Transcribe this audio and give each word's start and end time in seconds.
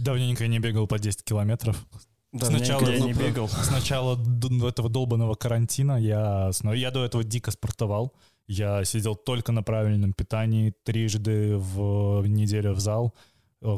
Давненько 0.00 0.44
я 0.44 0.48
не 0.48 0.58
бегал 0.58 0.86
по 0.86 0.98
10 0.98 1.22
километров. 1.24 1.86
Давненько 2.32 2.64
Сначала 2.64 2.90
я 2.90 2.98
ну, 3.00 3.06
не 3.06 3.12
бегал. 3.12 3.48
С 3.48 3.70
начала 3.70 4.16
д- 4.16 4.68
этого 4.68 4.88
долбанного 4.88 5.34
карантина 5.34 6.00
я, 6.00 6.52
сна- 6.52 6.74
я 6.74 6.90
до 6.90 7.04
этого 7.04 7.24
дико 7.24 7.50
спортовал. 7.50 8.14
Я 8.46 8.84
сидел 8.84 9.14
только 9.14 9.52
на 9.52 9.62
правильном 9.62 10.12
питании, 10.12 10.74
трижды 10.84 11.56
в 11.56 12.26
неделю 12.26 12.72
в 12.72 12.80
зал. 12.80 13.14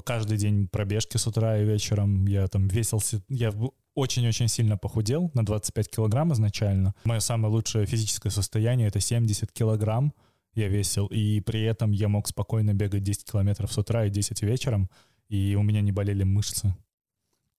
Каждый 0.05 0.39
день 0.39 0.69
пробежки 0.69 1.17
с 1.17 1.27
утра 1.27 1.59
и 1.59 1.65
вечером. 1.65 2.27
Я 2.27 2.47
там 2.47 2.69
весился, 2.69 3.23
я 3.29 3.53
очень-очень 3.95 4.49
сильно 4.49 4.79
похудел, 4.79 5.31
на 5.35 5.45
25 5.45 5.91
килограмм 5.91 6.33
изначально. 6.33 6.95
Мое 7.05 7.21
самое 7.21 7.53
лучшее 7.53 7.85
физическое 7.85 8.31
состояние— 8.31 8.89
это 8.89 9.01
70 9.01 9.51
килограмм 9.53 10.15
я 10.55 10.69
весил, 10.69 11.07
и 11.07 11.41
при 11.41 11.63
этом 11.63 11.93
я 11.93 12.09
мог 12.09 12.29
спокойно 12.29 12.75
бегать 12.75 13.03
10 13.03 13.25
километров 13.25 13.73
с 13.73 13.79
утра 13.79 14.07
и 14.07 14.11
10 14.11 14.43
вечером, 14.43 14.89
и 15.33 15.57
у 15.57 15.63
меня 15.63 15.81
не 15.81 15.93
болели 15.93 16.25
мышцы. 16.25 16.75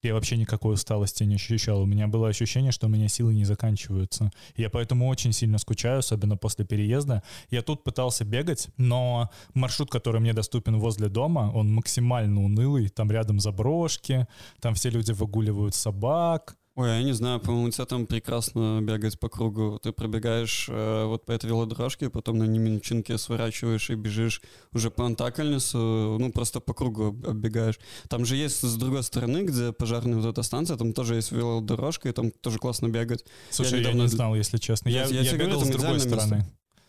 Я 0.03 0.13
вообще 0.13 0.37
никакой 0.37 0.73
усталости 0.73 1.23
не 1.23 1.35
ощущал. 1.35 1.81
У 1.81 1.85
меня 1.85 2.07
было 2.07 2.27
ощущение, 2.27 2.71
что 2.71 2.87
у 2.87 2.89
меня 2.89 3.07
силы 3.07 3.33
не 3.33 3.45
заканчиваются. 3.45 4.31
Я 4.55 4.69
поэтому 4.69 5.07
очень 5.07 5.33
сильно 5.33 5.57
скучаю, 5.57 5.99
особенно 5.99 6.37
после 6.37 6.65
переезда. 6.65 7.23
Я 7.49 7.61
тут 7.63 7.83
пытался 7.83 8.25
бегать, 8.25 8.67
но 8.77 9.31
маршрут, 9.55 9.89
который 9.89 10.21
мне 10.21 10.33
доступен 10.33 10.77
возле 10.77 11.07
дома, 11.07 11.51
он 11.55 11.73
максимально 11.73 12.43
унылый. 12.43 12.89
Там 12.89 13.09
рядом 13.09 13.39
заброшки, 13.39 14.27
там 14.59 14.75
все 14.75 14.89
люди 14.89 15.11
выгуливают 15.11 15.73
собак. 15.73 16.57
Ой, 16.75 16.89
я 16.89 17.03
не 17.03 17.11
знаю, 17.13 17.39
по-моему, 17.39 17.67
у 17.67 17.69
тебя 17.69 17.85
там 17.85 18.07
прекрасно 18.07 18.79
бегать 18.81 19.19
по 19.19 19.29
кругу. 19.29 19.79
Ты 19.83 19.91
пробегаешь 19.91 20.65
э, 20.69 21.05
вот 21.05 21.23
по 21.23 21.31
этой 21.31 21.45
велодорожке, 21.45 22.09
потом 22.09 22.39
на 22.39 22.45
Неменчинке 22.45 23.19
сворачиваешь 23.19 23.91
и 23.91 23.95
бежишь 23.95 24.41
уже 24.73 24.89
по 24.89 25.05
Антакальнису, 25.05 26.17
ну, 26.19 26.31
просто 26.31 26.59
по 26.61 26.73
кругу 26.73 27.09
об- 27.09 27.27
оббегаешь. 27.27 27.79
Там 28.09 28.25
же 28.25 28.35
есть 28.37 28.63
с 28.67 28.75
другой 28.75 29.03
стороны, 29.03 29.43
где 29.43 29.71
пожарная 29.71 30.15
вот 30.17 30.25
эта 30.25 30.41
станция, 30.41 30.75
там 30.75 30.93
тоже 30.93 31.13
есть 31.13 31.31
велодорожка, 31.31 32.09
и 32.09 32.11
там 32.11 32.31
тоже 32.31 32.57
классно 32.57 32.87
бегать. 32.89 33.23
Слушай, 33.51 33.73
я, 33.73 33.79
недавно- 33.81 34.01
не 34.01 34.07
знал, 34.07 34.33
если 34.35 34.57
честно. 34.57 34.89
Я- 34.89 35.03
Я, 35.03 35.09
я 35.09 35.21
я 35.21 35.33
бегал 35.33 35.59
говорю, 35.59 35.65
с 35.65 35.69
другой 35.77 35.99
стороны. 35.99 36.45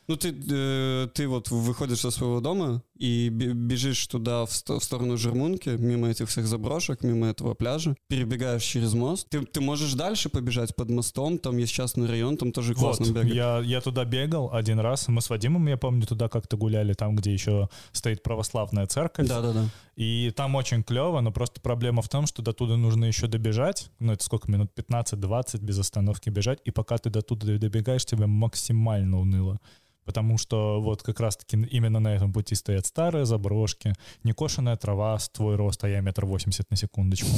Ну, 0.07 0.17
ты, 0.17 0.35
э, 0.51 1.09
ты 1.15 1.27
вот 1.29 1.51
выходишь 1.51 2.01
со 2.01 2.11
своего 2.11 2.41
дома 2.41 2.83
и 2.97 3.29
бе- 3.29 3.53
бежишь 3.53 4.07
туда, 4.07 4.47
в 4.47 4.53
сторону 4.53 5.17
Жермунки, 5.17 5.71
мимо 5.71 6.09
этих 6.11 6.29
всех 6.29 6.47
заброшек, 6.47 7.03
мимо 7.03 7.29
этого 7.29 7.55
пляжа, 7.55 7.97
перебегаешь 8.09 8.63
через 8.63 8.95
мост. 8.95 9.29
Ты, 9.29 9.45
ты 9.45 9.61
можешь 9.61 9.95
дальше 9.95 10.29
побежать 10.29 10.77
под 10.77 10.91
мостом, 10.91 11.39
там 11.39 11.57
есть 11.57 11.73
частный 11.73 12.07
район, 12.07 12.37
там 12.37 12.53
тоже 12.53 12.75
классно 12.75 13.07
Вот, 13.07 13.15
бегать. 13.15 13.35
я, 13.35 13.61
я 13.65 13.81
туда 13.81 14.05
бегал 14.05 14.53
один 14.53 14.79
раз. 14.79 15.09
Мы 15.09 15.21
с 15.21 15.29
Вадимом, 15.31 15.67
я 15.67 15.77
помню, 15.77 16.07
туда 16.07 16.29
как-то 16.29 16.57
гуляли, 16.57 16.93
там, 16.93 17.17
где 17.17 17.33
еще 17.33 17.69
стоит 17.93 18.23
православная 18.23 18.87
церковь. 18.87 19.27
Да-да-да. 19.27 19.69
И 19.97 20.33
там 20.37 20.55
очень 20.55 20.83
клево, 20.83 21.21
но 21.21 21.31
просто 21.33 21.61
проблема 21.61 22.03
в 22.03 22.09
том, 22.09 22.27
что 22.27 22.43
до 22.43 22.53
туда 22.53 22.77
нужно 22.77 23.05
еще 23.05 23.27
добежать. 23.27 23.91
Ну, 23.99 24.13
это 24.13 24.25
сколько 24.25 24.51
минут? 24.51 24.71
15-20 24.77 25.61
без 25.61 25.79
остановки 25.79 26.31
бежать. 26.31 26.61
И 26.65 26.71
пока 26.71 26.99
ты 26.99 27.11
до 27.11 27.23
туда 27.23 27.59
добегаешь, 27.59 28.05
тебе 28.05 28.27
максимально 28.27 29.19
уныло. 29.21 29.61
Потому 30.05 30.39
что 30.39 30.81
вот 30.81 31.03
как 31.03 31.21
раз-таки 31.21 31.57
именно 31.57 32.01
на 32.01 32.15
этом 32.15 32.33
пути 32.33 32.55
стоят 32.55 32.87
старые 32.87 33.25
заброшки, 33.25 33.95
некошенная 34.23 34.77
трава 34.77 35.19
твой 35.33 35.57
рост, 35.57 35.83
а 35.85 35.89
я 35.89 36.01
метр 36.01 36.25
восемьдесят 36.27 36.71
на 36.71 36.77
секундочку. 36.77 37.29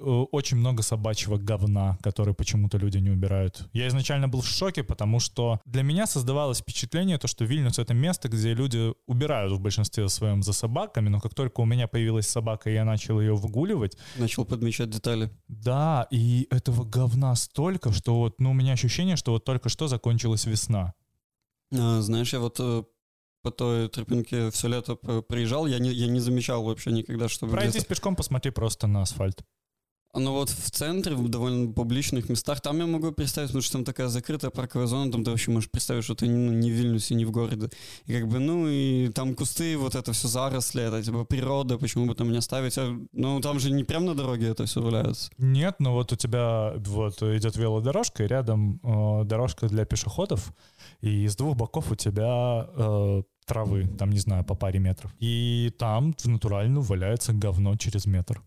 Э, 0.00 0.04
Очень 0.32 0.58
много 0.58 0.82
собачьего 0.82 1.36
говна, 1.36 1.98
который 2.02 2.34
почему-то 2.34 2.78
люди 2.78 2.98
не 2.98 3.10
убирают. 3.10 3.68
Я 3.72 3.88
изначально 3.88 4.28
был 4.28 4.40
в 4.40 4.46
шоке, 4.46 4.82
потому 4.82 5.20
что 5.20 5.60
для 5.64 5.82
меня 5.82 6.06
создавалось 6.06 6.58
впечатление, 6.60 7.18
то, 7.18 7.28
что 7.28 7.44
Вильнюс— 7.44 7.78
это 7.78 7.94
место, 7.94 8.28
где 8.28 8.54
люди 8.54 8.92
убирают 9.06 9.52
в 9.52 9.60
большинстве 9.60 10.08
своем 10.08 10.42
за 10.42 10.52
собаками, 10.52 11.08
но 11.08 11.20
как 11.20 11.34
только 11.34 11.60
у 11.60 11.64
меня 11.64 11.86
появилась 11.88 12.28
собака, 12.28 12.70
и 12.70 12.74
я 12.74 12.84
начал 12.84 13.20
ее 13.20 13.34
выгуливать, 13.34 13.96
Начал 14.16 14.44
подмечать 14.44 14.90
детали. 14.90 15.30
да, 15.48 16.06
и 16.10 16.46
этого 16.50 16.84
говна 16.84 17.34
столько, 17.34 17.92
что 17.92 18.16
вот, 18.16 18.40
ну, 18.40 18.50
у 18.50 18.54
меня 18.54 18.72
ощущение, 18.72 19.16
что 19.16 19.32
вот 19.32 19.44
только 19.44 19.68
что 19.68 19.88
закончилась 19.88 20.46
весна. 20.46 20.94
А, 21.72 22.00
знаешь, 22.00 22.32
я 22.32 22.40
вот 22.40 22.58
э, 22.58 22.84
по 23.42 23.50
той 23.50 23.88
тропинке 23.88 24.50
все 24.50 24.68
лето 24.68 24.96
приезжал, 24.96 25.66
я 25.66 25.78
не, 25.78 25.90
я 25.90 26.08
не 26.08 26.20
замечал 26.20 26.62
вообще 26.64 26.90
никогда, 26.92 27.28
что 27.28 27.46
Пройдись 27.46 27.84
пешком, 27.84 28.16
посмотри 28.16 28.50
просто 28.50 28.86
на 28.86 29.02
асфальт. 29.02 29.42
Но 30.12 30.32
вот 30.32 30.50
в 30.50 30.70
центре, 30.70 31.14
в 31.14 31.28
довольно 31.28 31.72
публичных 31.72 32.28
местах, 32.28 32.60
там 32.60 32.78
я 32.78 32.86
могу 32.86 33.12
представить, 33.12 33.50
потому 33.50 33.62
что 33.62 33.74
там 33.74 33.84
такая 33.84 34.08
закрытая 34.08 34.50
парковая 34.50 34.88
зона, 34.88 35.12
там 35.12 35.22
ты 35.22 35.30
вообще 35.30 35.52
можешь 35.52 35.70
представить, 35.70 36.02
что 36.02 36.16
ты 36.16 36.26
ну, 36.26 36.52
не 36.52 36.70
в 36.70 36.74
Вильнюсе, 36.74 37.14
не 37.14 37.24
в 37.24 37.30
городе. 37.30 37.70
И 38.06 38.12
как 38.12 38.26
бы, 38.26 38.40
ну, 38.40 38.66
и 38.68 39.08
там 39.10 39.34
кусты, 39.34 39.78
вот 39.78 39.94
это 39.94 40.12
все 40.12 40.26
заросли, 40.26 40.82
это 40.82 41.00
типа 41.02 41.24
природа, 41.24 41.78
почему 41.78 42.06
бы 42.06 42.14
там 42.14 42.32
не 42.32 42.38
оставить? 42.38 42.76
А, 42.78 42.92
Ну, 43.12 43.40
там 43.40 43.60
же 43.60 43.70
не 43.70 43.84
прямо 43.84 44.06
на 44.06 44.14
дороге 44.14 44.48
это 44.48 44.66
все 44.66 44.82
валяется. 44.82 45.30
Нет, 45.38 45.76
но 45.78 45.92
вот 45.92 46.12
у 46.12 46.16
тебя 46.16 46.74
вот 46.76 47.22
идет 47.22 47.56
велодорожка, 47.56 48.24
и 48.24 48.26
рядом 48.26 48.80
э, 48.82 49.24
дорожка 49.24 49.68
для 49.68 49.84
пешеходов, 49.84 50.52
и 51.00 51.28
с 51.28 51.36
двух 51.36 51.56
боков 51.56 51.92
у 51.92 51.94
тебя 51.94 52.68
э, 52.74 53.22
травы, 53.46 53.86
там, 53.98 54.10
не 54.10 54.18
знаю, 54.18 54.44
по 54.44 54.54
паре 54.54 54.78
метров. 54.78 55.12
И 55.20 55.72
там 55.78 56.14
натурально 56.24 56.80
валяется 56.80 57.32
говно 57.32 57.76
через 57.76 58.06
метр. 58.06 58.42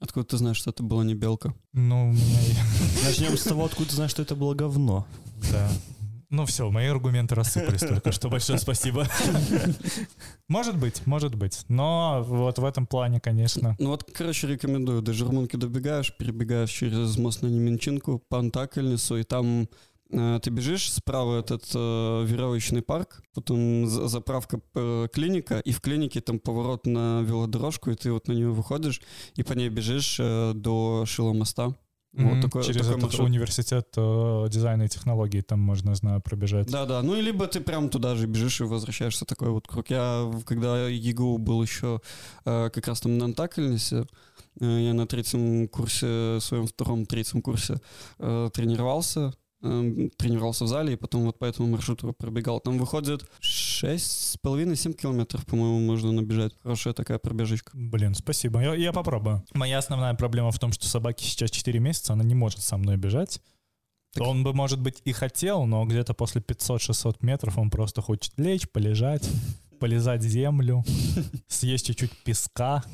Откуда 0.00 0.24
ты 0.26 0.36
знаешь, 0.36 0.56
что 0.56 0.70
это 0.70 0.82
была 0.82 1.02
не 1.04 1.14
белка? 1.14 1.54
Ну, 1.72 2.10
у 2.10 2.12
меня... 2.12 2.38
Начнем 3.04 3.36
с 3.36 3.42
того, 3.42 3.64
откуда 3.64 3.88
ты 3.88 3.96
знаешь, 3.96 4.12
что 4.12 4.22
это 4.22 4.36
было 4.36 4.54
говно. 4.54 5.06
Да. 5.50 5.68
Ну 6.30 6.44
все, 6.44 6.70
мои 6.70 6.86
аргументы 6.86 7.34
рассыпались 7.34 7.80
только 7.80 8.12
что. 8.12 8.28
Большое 8.28 8.58
спасибо. 8.58 9.08
Может 10.48 10.76
быть, 10.76 11.06
может 11.06 11.34
быть. 11.34 11.64
Но 11.68 12.22
вот 12.26 12.58
в 12.58 12.64
этом 12.64 12.86
плане, 12.86 13.18
конечно. 13.18 13.76
Ну 13.78 13.88
вот, 13.88 14.04
короче, 14.12 14.46
рекомендую. 14.46 15.00
До 15.00 15.14
Жермунки 15.14 15.56
добегаешь, 15.56 16.14
перебегаешь 16.14 16.70
через 16.70 17.16
мост 17.16 17.40
на 17.40 17.46
Неменчинку, 17.46 18.22
по 18.28 18.38
Антакельнису, 18.38 19.16
и 19.16 19.24
там 19.24 19.68
ты 20.10 20.50
бежишь, 20.50 20.90
справа 20.92 21.38
этот 21.40 21.64
э, 21.74 22.24
веревочный 22.26 22.80
парк, 22.82 23.22
потом 23.34 23.86
за- 23.86 24.08
заправка 24.08 24.60
э, 24.74 25.08
клиника, 25.12 25.60
и 25.60 25.72
в 25.72 25.80
клинике 25.80 26.20
там 26.20 26.38
поворот 26.38 26.86
на 26.86 27.20
велодорожку, 27.22 27.90
и 27.90 27.94
ты 27.94 28.10
вот 28.12 28.26
на 28.28 28.32
нее 28.32 28.48
выходишь, 28.50 29.00
и 29.36 29.42
по 29.42 29.52
ней 29.52 29.68
бежишь 29.68 30.16
э, 30.20 30.52
до 30.54 31.04
Шиломоста. 31.06 31.74
Вот 32.14 32.32
Мгм. 32.32 32.40
такой, 32.40 32.62
Через 32.64 32.76
такой 32.80 32.90
этот 32.92 33.02
маршрут. 33.02 33.28
университет 33.28 33.88
э, 33.96 34.46
дизайна 34.48 34.84
и 34.84 34.88
технологий 34.88 35.42
там 35.42 35.60
можно, 35.60 35.94
знаю, 35.94 36.22
пробежать. 36.22 36.70
Да-да, 36.70 37.02
ну 37.02 37.14
и 37.14 37.20
либо 37.20 37.46
ты 37.46 37.60
прям 37.60 37.90
туда 37.90 38.14
же 38.16 38.26
бежишь 38.26 38.62
и 38.62 38.64
возвращаешься 38.64 39.26
такой 39.26 39.50
вот 39.50 39.68
круг. 39.68 39.90
Я, 39.90 40.32
когда 40.46 40.88
ЕГУ 40.88 41.36
был 41.36 41.62
еще 41.62 42.00
э, 42.46 42.70
как 42.72 42.88
раз 42.88 43.02
там 43.02 43.18
на 43.18 43.26
Антакельнисе, 43.26 44.06
э, 44.58 44.80
я 44.86 44.94
на 44.94 45.06
третьем 45.06 45.68
курсе, 45.68 46.38
своем 46.40 46.66
втором-третьем 46.66 47.42
курсе 47.42 47.74
э, 48.18 48.48
тренировался, 48.54 49.20
э, 49.20 49.32
тренировался 49.60 50.64
в 50.64 50.68
зале, 50.68 50.92
и 50.92 50.96
потом 50.96 51.24
вот 51.24 51.38
по 51.38 51.44
этому 51.44 51.68
маршруту 51.68 52.12
пробегал. 52.12 52.60
Там 52.60 52.78
выходит 52.78 53.24
6,5-7 53.40 54.92
километров, 54.94 55.44
по-моему, 55.46 55.80
можно 55.80 56.12
набежать. 56.12 56.52
Хорошая 56.62 56.94
такая 56.94 57.18
пробежечка. 57.18 57.72
Блин, 57.74 58.14
спасибо. 58.14 58.60
Я, 58.62 58.74
я 58.74 58.92
попробую. 58.92 59.44
Моя 59.54 59.78
основная 59.78 60.14
проблема 60.14 60.50
в 60.52 60.58
том, 60.58 60.72
что 60.72 60.86
собаке 60.86 61.24
сейчас 61.24 61.50
4 61.50 61.78
месяца, 61.80 62.12
она 62.12 62.24
не 62.24 62.34
может 62.34 62.60
со 62.60 62.76
мной 62.76 62.96
бежать. 62.96 63.40
Так- 64.14 64.26
Он 64.26 64.42
бы, 64.44 64.52
может 64.54 64.80
быть, 64.80 65.02
и 65.04 65.12
хотел, 65.12 65.66
но 65.66 65.84
где-то 65.84 66.14
после 66.14 66.40
500-600 66.40 67.16
метров 67.20 67.58
он 67.58 67.70
просто 67.70 68.00
хочет 68.00 68.32
лечь, 68.38 68.68
полежать, 68.68 69.28
полезать 69.80 70.22
землю, 70.22 70.84
съесть 71.48 71.86
чуть-чуть 71.86 72.12
песка. 72.24 72.84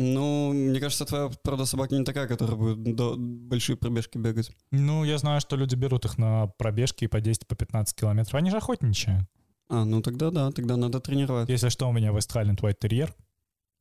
Ну, 0.00 0.52
мне 0.52 0.78
кажется, 0.78 1.04
твоя, 1.04 1.28
правда, 1.42 1.64
собака 1.64 1.96
не 1.96 2.04
такая, 2.04 2.28
которая 2.28 2.56
будет 2.56 2.94
до- 2.96 3.16
большие 3.18 3.76
пробежки 3.76 4.16
бегать. 4.18 4.52
Ну, 4.70 5.02
я 5.04 5.18
знаю, 5.18 5.40
что 5.40 5.56
люди 5.56 5.74
берут 5.74 6.04
их 6.04 6.18
на 6.18 6.46
пробежки 6.56 7.08
по 7.08 7.20
10, 7.20 7.48
по 7.48 7.56
15 7.56 7.96
километров. 7.96 8.34
Они 8.36 8.50
же 8.50 8.58
охотничают. 8.58 9.26
А, 9.68 9.84
ну 9.84 10.00
тогда 10.00 10.30
да, 10.30 10.52
тогда 10.52 10.76
надо 10.76 11.00
тренировать. 11.00 11.48
Если 11.48 11.68
что, 11.68 11.88
у 11.88 11.92
меня 11.92 12.12
Highland 12.12 12.60
White 12.60 12.78
Terrier. 12.80 13.10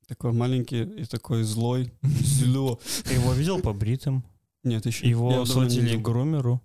Такой 0.07 0.31
маленький 0.33 0.83
и 0.83 1.05
такой 1.05 1.43
злой. 1.43 1.91
Зло. 2.01 2.79
Ты 3.05 3.13
его 3.13 3.33
видел 3.33 3.59
побритым? 3.59 4.23
Нет, 4.63 4.85
еще. 4.87 5.07
Его 5.07 5.29
видел. 5.91 5.99
к 5.99 6.03
грумеру. 6.03 6.61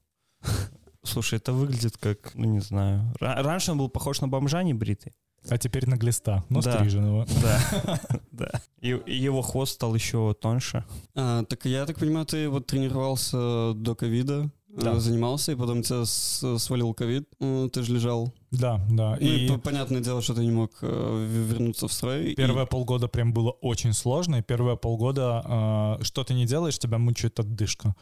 Слушай, 1.05 1.38
это 1.38 1.52
выглядит 1.52 1.96
как, 1.98 2.34
ну 2.37 2.44
не 2.46 2.60
знаю. 2.60 3.12
Ра- 3.20 3.43
Раньше 3.43 3.72
он 3.72 3.78
был 3.78 3.88
похож 3.90 4.20
на 4.20 4.28
бомжа 4.28 4.62
не 4.62 4.72
бритый. 4.75 5.12
А 5.49 5.59
теперь 5.59 5.89
на 5.89 5.97
глиста, 5.97 6.44
но 6.49 6.62
Да. 6.62 6.77
стриженного. 6.79 7.27
Да, 7.43 8.00
да. 8.33 8.50
И 8.81 8.91
и 9.06 9.17
его 9.17 9.43
хвост 9.43 9.75
стал 9.75 9.94
еще 9.94 10.35
тоньше. 10.41 10.85
А, 11.15 11.44
так 11.44 11.65
я 11.67 11.85
так 11.87 11.99
понимаю, 11.99 12.27
ты 12.27 12.49
вот 12.49 12.67
тренировался 12.67 13.73
до 13.75 13.94
ковида, 13.94 14.50
Да. 14.69 14.93
э, 14.94 14.99
занимался, 15.00 15.53
и 15.53 15.55
потом 15.56 15.83
тебя 15.83 16.05
свалил 16.59 16.94
ковид, 16.94 17.29
э, 17.41 17.69
ты 17.73 17.83
же 17.83 17.94
лежал. 17.94 18.33
Да, 18.50 18.81
да. 18.91 19.17
Ну 19.21 19.27
и 19.27 19.47
И 19.47 19.56
понятное 19.59 20.00
дело, 20.00 20.23
что 20.23 20.35
ты 20.35 20.43
не 20.44 20.50
мог 20.53 20.71
э, 20.83 21.27
вернуться 21.49 21.89
в 21.89 21.93
строй. 21.93 22.33
и- 22.33 22.35
Первые 22.37 22.67
полгода 22.67 23.09
прям 23.09 23.33
было 23.33 23.50
очень 23.50 23.93
сложно, 23.93 24.37
и 24.37 24.43
первые 24.43 24.77
полгода 24.77 25.99
э, 26.00 26.05
что 26.05 26.23
ты 26.25 26.35
не 26.35 26.47
делаешь, 26.47 26.79
тебя 26.79 26.99
мучает 26.99 27.39
отдышка. 27.41 27.94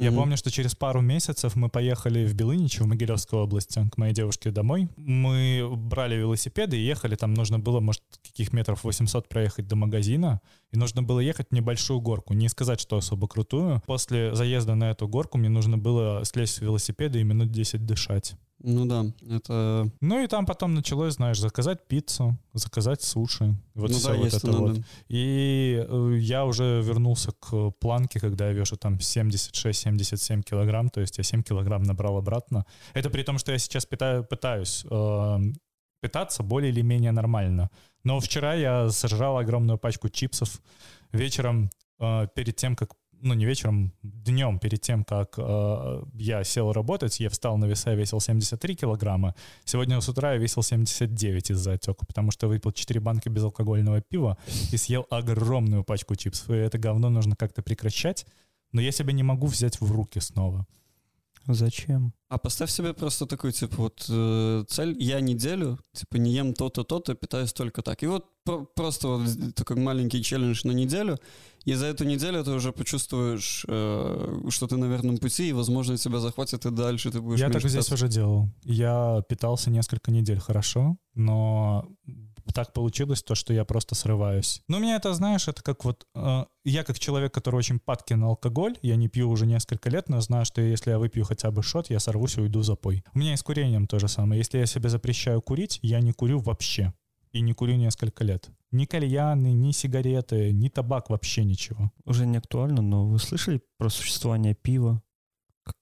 Я 0.00 0.10
Мгм. 0.10 0.20
помню, 0.20 0.36
что 0.36 0.50
через 0.50 0.76
пару 0.76 1.00
месяцев 1.00 1.56
мы 1.56 1.68
поехали 1.68 2.24
в 2.24 2.32
Белыничи, 2.34 2.82
в 2.82 2.86
Могилевской 2.86 3.40
области, 3.40 3.84
к 3.90 3.96
моей 3.98 4.14
девушке 4.14 4.52
домой. 4.52 4.88
Мы 4.96 5.68
брали 5.76 6.14
велосипеды 6.14 6.76
и 6.78 6.84
ехали, 6.86 7.16
там 7.16 7.34
нужно 7.34 7.58
было, 7.58 7.80
может, 7.80 8.02
каких 8.22 8.52
метров 8.52 8.84
800 8.84 9.28
проехать 9.28 9.66
до 9.66 9.74
магазина, 9.74 10.40
и 10.70 10.78
нужно 10.78 11.02
было 11.02 11.18
ехать 11.18 11.48
в 11.50 11.54
небольшую 11.54 12.00
горку. 12.00 12.32
Не 12.32 12.48
сказать, 12.48 12.80
что 12.80 12.96
особо 12.96 13.26
крутую. 13.26 13.82
После 13.86 14.32
заезда 14.36 14.76
на 14.76 14.90
эту 14.90 15.08
горку 15.08 15.36
мне 15.36 15.48
нужно 15.48 15.78
было 15.78 16.24
слезть 16.24 16.54
с 16.54 16.60
велосипеда 16.60 17.18
и 17.18 17.24
минут 17.24 17.50
10 17.50 17.84
дышать. 17.84 18.34
Ну 18.60 18.86
да, 18.86 19.06
это... 19.30 19.88
Ну 20.00 20.22
и 20.22 20.26
там 20.26 20.44
потом 20.44 20.74
началось, 20.74 21.14
знаешь, 21.14 21.38
заказать 21.38 21.86
пиццу, 21.86 22.36
заказать 22.54 23.02
суши. 23.02 23.54
Вот 23.74 23.90
ну 23.90 23.96
всё 23.96 24.08
да, 24.08 24.14
вот 24.16 24.34
это 24.34 24.46
надо. 24.46 24.58
вот. 24.58 24.78
И 25.08 25.84
э, 25.88 26.16
я 26.18 26.44
уже 26.44 26.82
вернулся 26.82 27.32
к 27.32 27.70
планке, 27.78 28.18
когда 28.18 28.48
я 28.48 28.52
вешу 28.52 28.76
там 28.76 28.94
76-77 28.94 30.42
килограмм, 30.42 30.90
то 30.90 31.00
есть 31.00 31.18
я 31.18 31.24
7 31.24 31.42
килограмм 31.42 31.84
набрал 31.84 32.16
обратно. 32.16 32.64
Это 32.94 33.10
при 33.10 33.22
том, 33.22 33.38
что 33.38 33.52
я 33.52 33.58
сейчас 33.58 33.86
питаю, 33.86 34.24
пытаюсь 34.24 34.84
э, 34.90 35.38
питаться 36.00 36.42
более 36.42 36.72
или 36.72 36.82
менее 36.82 37.12
нормально. 37.12 37.70
Но 38.02 38.18
вчера 38.18 38.54
я 38.54 38.90
сожрал 38.90 39.38
огромную 39.38 39.78
пачку 39.78 40.08
чипсов 40.08 40.60
вечером 41.12 41.70
э, 42.00 42.26
перед 42.34 42.56
тем, 42.56 42.74
как 42.74 42.94
ну 43.20 43.34
не 43.34 43.46
вечером, 43.46 43.92
днем 44.02 44.58
перед 44.58 44.80
тем, 44.80 45.04
как 45.04 45.34
э, 45.38 46.02
я 46.14 46.44
сел 46.44 46.72
работать, 46.72 47.20
я 47.20 47.28
встал 47.28 47.56
на 47.58 47.66
веса, 47.66 47.94
весил 47.94 48.20
73 48.20 48.76
килограмма. 48.76 49.34
Сегодня 49.64 50.00
с 50.00 50.08
утра 50.08 50.32
я 50.32 50.38
весил 50.38 50.62
79 50.62 51.50
из-за 51.50 51.72
отека, 51.72 52.06
потому 52.06 52.30
что 52.30 52.48
выпил 52.48 52.72
4 52.72 53.00
банки 53.00 53.28
безалкогольного 53.28 54.00
пива 54.00 54.38
и 54.72 54.76
съел 54.76 55.06
огромную 55.10 55.84
пачку 55.84 56.14
чипсов. 56.16 56.50
И 56.50 56.54
это 56.54 56.78
говно 56.78 57.10
нужно 57.10 57.36
как-то 57.36 57.62
прекращать. 57.62 58.26
Но 58.72 58.80
я 58.80 58.92
себя 58.92 59.12
не 59.12 59.22
могу 59.22 59.46
взять 59.46 59.80
в 59.80 59.90
руки 59.90 60.20
снова. 60.20 60.66
Зачем? 61.54 62.12
А 62.28 62.36
поставь 62.38 62.70
себе 62.70 62.92
просто 62.92 63.26
такую, 63.26 63.52
типа, 63.52 63.76
вот 63.76 64.04
э, 64.08 64.64
цель, 64.68 64.96
я 65.02 65.20
неделю, 65.20 65.78
типа, 65.94 66.16
не 66.18 66.32
ем 66.32 66.52
то-то, 66.52 66.84
то-то, 66.84 67.14
питаюсь 67.14 67.52
только 67.52 67.82
так. 67.82 68.02
И 68.02 68.06
вот 68.06 68.26
про- 68.44 68.64
просто 68.76 69.08
вот 69.08 69.54
такой 69.54 69.76
маленький 69.76 70.22
челлендж 70.22 70.60
на 70.64 70.72
неделю, 70.72 71.18
и 71.64 71.74
за 71.74 71.86
эту 71.86 72.04
неделю 72.04 72.44
ты 72.44 72.50
уже 72.50 72.72
почувствуешь, 72.72 73.64
э, 73.68 74.40
что 74.50 74.66
ты 74.66 74.76
на 74.76 74.84
верном 74.86 75.18
пути, 75.18 75.48
и, 75.48 75.52
возможно, 75.52 75.96
тебя 75.96 76.18
захватит, 76.18 76.66
и 76.66 76.70
дальше 76.70 77.10
ты 77.10 77.20
будешь 77.20 77.40
Я 77.40 77.50
так 77.50 77.62
здесь 77.68 77.90
уже 77.92 78.08
делал. 78.08 78.48
Я 78.64 79.22
питался 79.28 79.70
несколько 79.70 80.10
недель 80.10 80.38
хорошо, 80.38 80.96
но 81.14 81.88
так 82.52 82.72
получилось 82.72 83.22
то, 83.22 83.34
что 83.34 83.52
я 83.52 83.64
просто 83.64 83.94
срываюсь. 83.94 84.62
Но 84.68 84.78
у 84.78 84.80
меня 84.80 84.96
это, 84.96 85.12
знаешь, 85.14 85.48
это 85.48 85.62
как 85.62 85.84
вот... 85.84 86.06
э, 86.14 86.44
я 86.64 86.84
как 86.84 86.98
человек, 86.98 87.32
который 87.32 87.56
очень 87.56 87.78
падки 87.78 88.14
на 88.14 88.26
алкоголь, 88.26 88.76
я 88.82 88.96
не 88.96 89.08
пью 89.08 89.28
уже 89.30 89.46
несколько 89.46 89.90
лет, 89.90 90.08
но 90.08 90.20
знаю, 90.20 90.44
что 90.44 90.60
если 90.60 90.90
я 90.90 90.98
выпью 90.98 91.24
хотя 91.24 91.50
бы 91.50 91.62
шот, 91.62 91.90
я 91.90 92.00
сорвусь 92.00 92.36
и 92.36 92.40
уйду 92.40 92.60
в 92.60 92.64
запой. 92.64 93.04
У 93.14 93.18
меня 93.18 93.34
и 93.34 93.36
с 93.36 93.42
курением 93.42 93.86
то 93.86 93.98
же 93.98 94.08
самое. 94.08 94.38
Если 94.38 94.58
я 94.58 94.66
себе 94.66 94.88
запрещаю 94.88 95.40
курить, 95.42 95.78
я 95.82 96.00
не 96.00 96.12
курю 96.12 96.40
вообще. 96.40 96.92
И 97.32 97.40
не 97.40 97.52
курю 97.52 97.76
несколько 97.76 98.24
лет. 98.24 98.48
Ни 98.70 98.86
кальяны, 98.86 99.52
ни 99.52 99.72
сигареты, 99.72 100.52
ни 100.52 100.68
табак, 100.68 101.10
вообще 101.10 101.44
ничего. 101.44 101.92
Уже 102.04 102.26
не 102.26 102.38
актуально, 102.38 102.82
но 102.82 103.06
вы 103.06 103.18
слышали 103.18 103.60
про 103.76 103.90
существование 103.90 104.54
пива? 104.54 105.02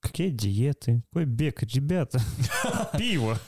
Какие 0.01 0.31
диеты? 0.31 1.03
Какой 1.11 1.27
бег, 1.27 1.63
ребята? 1.63 2.21
Пиво. 2.99 3.39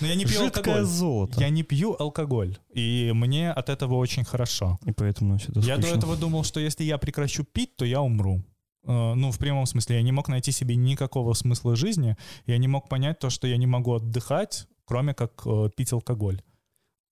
Но 0.00 0.06
я 0.06 0.14
не 0.14 0.24
пью 0.24 0.38
Жидкое 0.44 0.62
алкоголь. 0.74 0.84
золото. 0.84 1.40
Я 1.40 1.50
не 1.50 1.62
пью 1.62 1.96
алкоголь. 1.98 2.56
И 2.72 3.12
мне 3.14 3.50
от 3.52 3.68
этого 3.68 3.94
очень 3.94 4.24
хорошо. 4.24 4.78
И 4.86 4.92
поэтому 4.92 5.38
все 5.38 5.50
это 5.50 5.60
Я 5.60 5.76
до 5.78 5.86
этого 5.88 6.16
думал, 6.16 6.44
что 6.44 6.60
если 6.60 6.84
я 6.84 6.98
прекращу 6.98 7.44
пить, 7.44 7.76
то 7.76 7.84
я 7.84 8.00
умру. 8.00 8.42
Э, 8.86 9.14
Ну, 9.14 9.30
в 9.30 9.38
прямом 9.38 9.66
смысле, 9.66 9.96
я 9.96 10.02
не 10.02 10.12
мог 10.12 10.28
найти 10.28 10.52
себе 10.52 10.76
никакого 10.76 11.34
смысла 11.34 11.76
жизни. 11.76 12.16
Я 12.46 12.58
не 12.58 12.68
мог 12.68 12.88
понять 12.88 13.18
то, 13.18 13.30
что 13.30 13.46
я 13.46 13.56
не 13.56 13.66
могу 13.66 13.94
отдыхать, 13.94 14.66
кроме 14.84 15.14
как 15.14 15.42
э, 15.46 15.70
пить 15.76 15.92
алкоголь. 15.92 16.40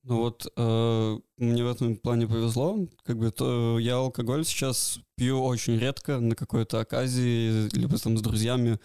Ну 0.04 0.16
вот 0.22 0.52
э, 0.56 1.18
мне 1.42 1.64
в 1.64 1.70
этом 1.70 1.96
плане 1.96 2.26
повезло. 2.26 2.86
Как 3.04 3.18
бы 3.18 3.30
то 3.30 3.78
я 3.78 3.96
алкоголь 3.96 4.44
сейчас 4.44 5.00
пью 5.16 5.42
очень 5.42 5.78
редко 5.78 6.20
на 6.20 6.34
какой-то 6.34 6.80
оказии, 6.80 7.68
либо 7.76 7.98
там 7.98 8.16
с 8.16 8.22
друзьями. 8.22 8.78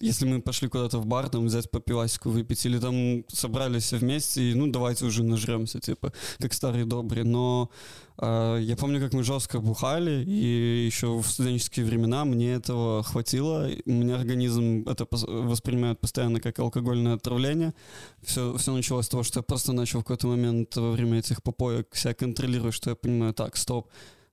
Если 0.00 0.26
мы 0.26 0.40
пошли 0.40 0.68
куда-то 0.68 0.98
в 0.98 1.06
бар, 1.06 1.28
там 1.28 1.46
взять 1.46 1.70
по 1.70 1.80
пивасику 1.80 2.30
выпить, 2.30 2.64
или 2.66 2.78
там 2.78 3.24
собрались 3.28 3.92
вместе, 3.92 4.42
и 4.42 4.54
ну 4.54 4.68
давайте 4.68 5.06
уже 5.06 5.22
нажремся, 5.22 5.80
типа, 5.80 6.12
как 6.38 6.52
старые 6.52 6.84
добрые. 6.84 7.24
Но 7.24 7.70
э, 8.18 8.58
я 8.60 8.76
помню, 8.76 9.00
как 9.00 9.12
мы 9.12 9.22
жестко 9.22 9.60
бухали, 9.60 10.24
и 10.24 10.86
еще 10.86 11.18
в 11.18 11.26
студенческие 11.26 11.84
времена 11.84 12.24
мне 12.24 12.52
этого 12.52 13.02
хватило. 13.02 13.68
У 13.86 13.92
меня 13.92 14.16
организм 14.16 14.84
это 14.86 15.06
воспринимает 15.10 16.00
постоянно 16.00 16.40
как 16.40 16.58
алкогольное 16.58 17.14
отравление. 17.14 17.74
Все, 18.22 18.56
все 18.56 18.72
началось 18.72 19.06
с 19.06 19.08
того, 19.08 19.24
что 19.24 19.40
я 19.40 19.42
просто 19.42 19.72
начал 19.72 20.00
в 20.00 20.04
какой-то 20.04 20.28
момент 20.28 20.76
во 20.76 20.92
время 20.92 21.18
этих 21.18 21.42
попоек 21.42 21.69
себя 21.92 22.14
контролировать, 22.14 22.74
что 22.74 22.90
я 22.90 22.96
понимаю, 22.96 23.34
так, 23.34 23.56
стоп, 23.56 23.88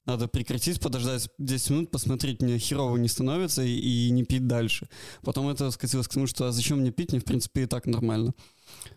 надо 0.08 0.30
прекратить, 0.30 0.80
подождать 0.80 1.30
10 1.38 1.70
минут, 1.70 1.92
посмотреть, 1.92 2.42
мне 2.42 2.58
херово 2.58 2.96
не 2.96 3.10
становится 3.10 3.62
и, 3.62 3.78
и 3.78 4.10
не 4.12 4.24
пить 4.24 4.48
дальше. 4.48 4.88
Потом 5.22 5.50
это 5.50 5.70
скатилось 5.70 6.08
к 6.08 6.14
тому, 6.14 6.28
что 6.28 6.48
а 6.48 6.52
зачем 6.52 6.80
мне 6.80 6.92
пить, 6.92 7.12
мне 7.12 7.20
в 7.20 7.26
принципе 7.26 7.64
и 7.64 7.66
так 7.66 7.86
нормально. 7.86 8.34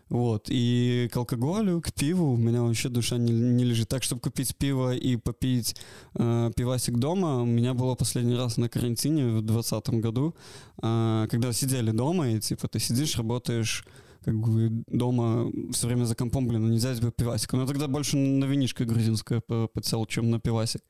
Вот, 0.09 0.45
и 0.47 1.09
к 1.11 1.17
алкоголю, 1.17 1.81
к 1.81 1.91
пиву 1.93 2.33
у 2.33 2.37
меня 2.37 2.61
вообще 2.61 2.89
душа 2.89 3.17
не, 3.17 3.33
не 3.33 3.65
лежит. 3.65 3.89
Так, 3.89 4.03
чтобы 4.03 4.21
купить 4.21 4.55
пиво 4.55 4.95
и 4.95 5.17
попить 5.17 5.75
э, 6.15 6.51
пивасик 6.55 6.97
дома, 6.97 7.41
у 7.41 7.45
меня 7.45 7.73
было 7.73 7.95
последний 7.95 8.35
раз 8.35 8.57
на 8.57 8.69
карантине 8.69 9.27
в 9.27 9.41
2020 9.41 9.89
году, 10.01 10.35
э, 10.81 11.27
когда 11.29 11.51
сидели 11.51 11.91
дома, 11.91 12.29
и 12.29 12.39
типа 12.39 12.69
ты 12.69 12.79
сидишь, 12.79 13.17
работаешь 13.17 13.85
как 14.23 14.39
бы 14.39 14.83
дома 14.87 15.51
все 15.71 15.87
время 15.87 16.05
за 16.05 16.15
компом, 16.15 16.47
блин, 16.47 16.61
ну 16.61 16.69
нельзя 16.69 16.95
тебе 16.95 17.11
пивасик. 17.11 17.53
Но 17.53 17.65
тогда 17.65 17.87
больше 17.87 18.17
на 18.17 18.45
винишко 18.45 18.85
грузинское 18.85 19.41
по- 19.41 19.67
подсел, 19.67 20.05
чем 20.05 20.29
на 20.29 20.39
пивасик. 20.39 20.81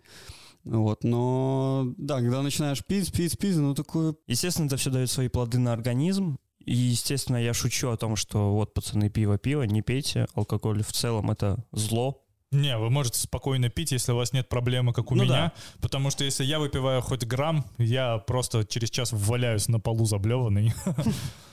Вот, 0.64 1.04
но 1.04 1.92
да, 1.98 2.20
когда 2.20 2.42
начинаешь 2.44 2.86
пить, 2.86 3.12
пить, 3.12 3.38
пить, 3.40 3.56
ну 3.56 3.74
такое 3.74 4.16
Естественно, 4.28 4.68
это 4.68 4.78
все 4.78 4.92
дает 4.92 5.10
свои 5.10 5.28
плоды 5.28 5.58
на 5.58 5.74
организм. 5.74 6.38
И, 6.66 6.76
естественно, 6.76 7.38
я 7.38 7.54
шучу 7.56 7.90
о 7.90 7.98
том, 7.98 8.16
что 8.16 8.54
вот, 8.54 8.74
пацаны, 8.76 9.10
пиво, 9.10 9.40
пиво, 9.40 9.64
не 9.64 9.82
пейте. 9.82 10.28
Алкоголь 10.36 10.84
в 10.84 10.92
целом 10.92 11.32
это 11.32 11.64
зло. 11.72 12.24
Не, 12.52 12.78
вы 12.78 12.90
можете 12.90 13.18
спокойно 13.18 13.70
пить, 13.70 13.94
если 13.94 14.12
у 14.12 14.18
вас 14.18 14.34
нет 14.34 14.50
проблемы, 14.50 14.94
как 14.94 15.12
у 15.12 15.16
Ну 15.16 15.24
меня. 15.24 15.54
Потому 15.80 16.12
что 16.12 16.24
если 16.26 16.44
я 16.44 16.60
выпиваю 16.60 17.02
хоть 17.02 17.26
грамм, 17.26 17.66
я 17.78 18.18
просто 18.18 18.66
через 18.66 18.90
час 18.90 19.12
валяюсь 19.14 19.70
на 19.70 19.80
полу 19.80 20.06
заблеванный. 20.06 20.74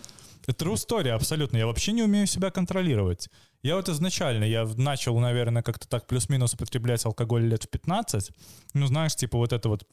Это 0.48 0.64
true 0.64 0.74
story, 0.76 1.10
абсолютно. 1.10 1.58
Я 1.58 1.66
вообще 1.66 1.92
не 1.92 2.02
умею 2.02 2.26
себя 2.26 2.50
контролировать. 2.50 3.28
Я 3.62 3.76
вот 3.76 3.88
изначально, 3.90 4.44
я 4.44 4.64
начал, 4.76 5.18
наверное, 5.18 5.62
как-то 5.62 5.86
так 5.86 6.06
плюс-минус 6.06 6.54
употреблять 6.54 7.04
алкоголь 7.04 7.44
лет 7.44 7.64
в 7.64 7.68
15. 7.68 8.30
Ну, 8.72 8.86
знаешь, 8.86 9.14
типа 9.14 9.36
вот 9.36 9.52
это 9.52 9.68
вот 9.68 9.84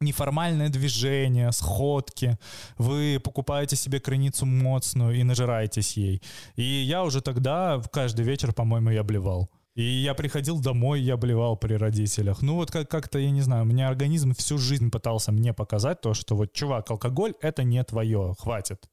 неформальное 0.00 0.70
движение, 0.70 1.52
сходки. 1.52 2.38
Вы 2.78 3.20
покупаете 3.22 3.76
себе 3.76 4.00
краницу 4.00 4.46
моцную 4.46 5.14
и 5.20 5.22
нажираетесь 5.22 5.98
ей. 5.98 6.22
И 6.56 6.62
я 6.62 7.04
уже 7.04 7.20
тогда 7.20 7.82
каждый 7.92 8.24
вечер, 8.24 8.54
по-моему, 8.54 8.88
я 8.90 9.02
блевал. 9.02 9.50
И 9.74 9.82
я 9.82 10.14
приходил 10.14 10.60
домой, 10.60 11.02
я 11.02 11.18
блевал 11.18 11.58
при 11.58 11.74
родителях. 11.74 12.40
Ну 12.40 12.54
вот 12.54 12.70
как- 12.70 12.88
как-то, 12.88 13.18
я 13.18 13.30
не 13.30 13.42
знаю, 13.42 13.66
меня 13.66 13.88
организм 13.88 14.32
всю 14.34 14.56
жизнь 14.56 14.90
пытался 14.90 15.30
мне 15.30 15.52
показать 15.52 16.00
то, 16.00 16.14
что 16.14 16.36
вот, 16.36 16.54
чувак, 16.54 16.90
алкоголь— 16.90 17.34
это 17.42 17.64
не 17.64 17.84
твое, 17.84 18.34
хватит. 18.38 18.88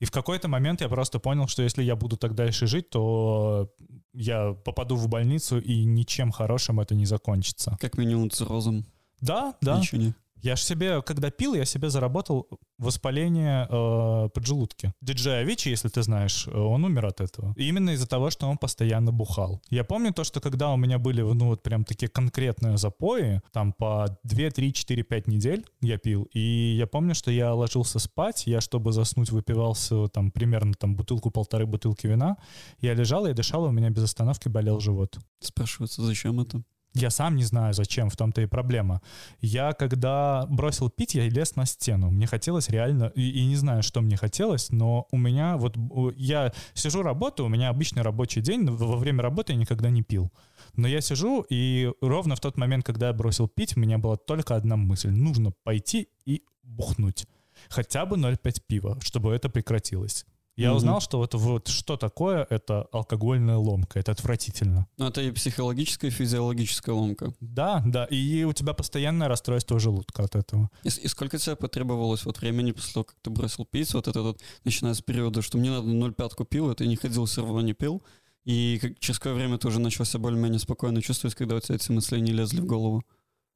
И 0.00 0.06
в 0.06 0.10
какой-то 0.10 0.48
момент 0.48 0.80
я 0.80 0.88
просто 0.88 1.18
понял, 1.18 1.46
что 1.46 1.62
если 1.62 1.82
я 1.82 1.94
буду 1.94 2.16
так 2.16 2.34
дальше 2.34 2.66
жить, 2.66 2.88
то 2.88 3.70
я 4.14 4.54
попаду 4.64 4.96
в 4.96 5.08
больницу, 5.08 5.60
и 5.60 5.84
ничем 5.84 6.32
хорошим 6.32 6.80
это 6.80 6.94
не 6.94 7.06
закончится. 7.06 7.76
как 7.80 7.98
минимум 7.98 8.30
циррозом. 8.30 8.86
Да, 9.20 9.54
да. 9.60 9.78
Ничего 9.78 10.00
не. 10.00 10.14
Я 10.42 10.56
же 10.56 10.62
себе, 10.62 11.02
когда 11.02 11.30
пил, 11.30 11.54
я 11.54 11.64
себе 11.64 11.90
заработал 11.90 12.48
воспаление 12.78 13.66
э, 13.68 14.28
поджелудки. 14.30 14.92
Диджей 15.00 15.40
Авичи, 15.40 15.68
если 15.68 15.88
ты 15.88 16.02
знаешь, 16.02 16.46
э, 16.46 16.58
он 16.58 16.84
умер 16.84 17.06
от 17.06 17.20
этого. 17.20 17.54
Именно 17.56 17.90
из-за 17.90 18.08
того, 18.08 18.30
что 18.30 18.48
он 18.48 18.56
постоянно 18.56 19.12
бухал. 19.12 19.60
Я 19.70 19.84
помню 19.84 20.12
то, 20.12 20.24
что 20.24 20.40
когда 20.40 20.70
у 20.72 20.76
меня 20.76 20.98
были, 20.98 21.20
ну 21.20 21.46
вот 21.48 21.62
прям 21.62 21.84
такие 21.84 22.08
конкретные 22.08 22.78
запои, 22.78 23.42
там 23.52 23.72
по 23.72 24.18
2, 24.24 24.50
3, 24.50 24.72
4, 24.72 25.02
5 25.02 25.26
недель 25.28 25.64
я 25.82 25.98
пил, 25.98 26.28
и 26.32 26.74
я 26.78 26.86
помню, 26.86 27.14
что 27.14 27.30
я 27.30 27.54
ложился 27.54 27.98
спать, 27.98 28.46
я, 28.46 28.60
чтобы 28.60 28.92
заснуть, 28.92 29.30
выпивался 29.30 30.08
там 30.08 30.30
примерно 30.30 30.72
там 30.74 30.96
бутылку-полторы 30.96 31.66
бутылки 31.66 32.06
вина, 32.06 32.36
я 32.80 32.94
лежал, 32.94 33.26
я 33.26 33.34
дышал, 33.34 33.66
и 33.66 33.68
у 33.68 33.72
меня 33.72 33.90
без 33.90 34.04
остановки 34.04 34.48
болел 34.48 34.80
живот. 34.80 35.18
Спрашивается, 35.40 36.02
зачем 36.02 36.40
это? 36.40 36.62
Я 36.94 37.10
сам 37.10 37.36
не 37.36 37.44
знаю, 37.44 37.72
зачем, 37.72 38.10
в 38.10 38.16
том-то 38.16 38.40
и 38.40 38.46
проблема. 38.46 39.00
Я, 39.40 39.72
когда 39.72 40.46
бросил 40.48 40.90
пить, 40.90 41.14
я 41.14 41.28
лез 41.28 41.54
на 41.54 41.64
стену. 41.64 42.10
Мне 42.10 42.26
хотелось 42.26 42.68
реально, 42.68 43.12
и, 43.14 43.30
и 43.30 43.46
не 43.46 43.56
знаю, 43.56 43.82
что 43.82 44.00
мне 44.00 44.16
хотелось, 44.16 44.70
но 44.70 45.06
у 45.12 45.16
меня 45.16 45.56
вот, 45.56 45.76
я 46.16 46.52
сижу, 46.74 47.02
работаю, 47.02 47.46
у 47.46 47.48
меня 47.48 47.68
обычный 47.68 48.02
рабочий 48.02 48.40
день, 48.40 48.66
во 48.66 48.96
время 48.96 49.22
работы 49.22 49.52
я 49.52 49.58
никогда 49.58 49.88
не 49.88 50.02
пил. 50.02 50.32
Но 50.74 50.88
я 50.88 51.00
сижу, 51.00 51.46
и 51.48 51.92
ровно 52.00 52.34
в 52.34 52.40
тот 52.40 52.56
момент, 52.56 52.84
когда 52.84 53.08
я 53.08 53.12
бросил 53.12 53.46
пить, 53.46 53.76
у 53.76 53.80
меня 53.80 53.98
была 53.98 54.16
только 54.16 54.56
одна 54.56 54.76
мысль. 54.76 55.10
Нужно 55.10 55.52
пойти 55.62 56.08
и 56.26 56.42
бухнуть. 56.62 57.26
Хотя 57.68 58.06
бы 58.06 58.16
0,5 58.16 58.62
пива, 58.66 58.98
чтобы 59.00 59.32
это 59.32 59.48
прекратилось. 59.48 60.26
Я 60.56 60.74
узнал, 60.74 61.00
что 61.00 61.18
вот, 61.18 61.34
вот 61.34 61.68
что 61.68 61.96
такое 61.96 62.46
это 62.50 62.82
алкогольная 62.92 63.56
ломка. 63.56 63.98
Это 63.98 64.12
отвратительно. 64.12 64.86
Ну, 64.98 65.06
это 65.06 65.22
и 65.22 65.30
психологическая, 65.30 66.10
и 66.10 66.12
физиологическая 66.12 66.94
ломка. 66.94 67.32
Да, 67.40 67.82
да. 67.86 68.04
И 68.06 68.44
у 68.44 68.52
тебя 68.52 68.74
постоянное 68.74 69.28
расстройство 69.28 69.78
желудка 69.78 70.24
от 70.24 70.36
этого. 70.36 70.68
И, 70.82 70.88
и 70.88 71.08
сколько 71.08 71.38
тебе 71.38 71.56
потребовалось 71.56 72.24
вот 72.24 72.40
времени 72.40 72.72
после 72.72 72.92
того, 72.92 73.04
как 73.04 73.16
ты 73.22 73.30
бросил 73.30 73.64
пить, 73.64 73.94
вот 73.94 74.06
этот, 74.08 74.22
вот, 74.22 74.40
начиная 74.64 74.94
с 74.94 75.00
периода, 75.00 75.40
что 75.40 75.56
мне 75.56 75.70
надо 75.70 75.88
0,5 75.88 76.34
купил, 76.36 76.68
а 76.70 76.74
ты 76.74 76.86
не 76.86 76.96
ходил, 76.96 77.24
все 77.24 77.42
равно 77.42 77.62
не 77.62 77.72
пил, 77.72 78.02
и 78.44 78.78
как- 78.82 78.98
через 78.98 79.18
какое 79.18 79.34
время 79.34 79.56
ты 79.58 79.68
уже 79.68 79.80
начал 79.80 80.04
себя 80.04 80.20
более-менее 80.20 80.58
спокойно 80.58 81.00
чувствовать, 81.00 81.34
когда 81.36 81.56
у 81.56 81.60
тебя 81.60 81.76
эти 81.76 81.90
мысли 81.90 82.18
не 82.20 82.32
лезли 82.32 82.60
в 82.60 82.66
голову? 82.66 83.02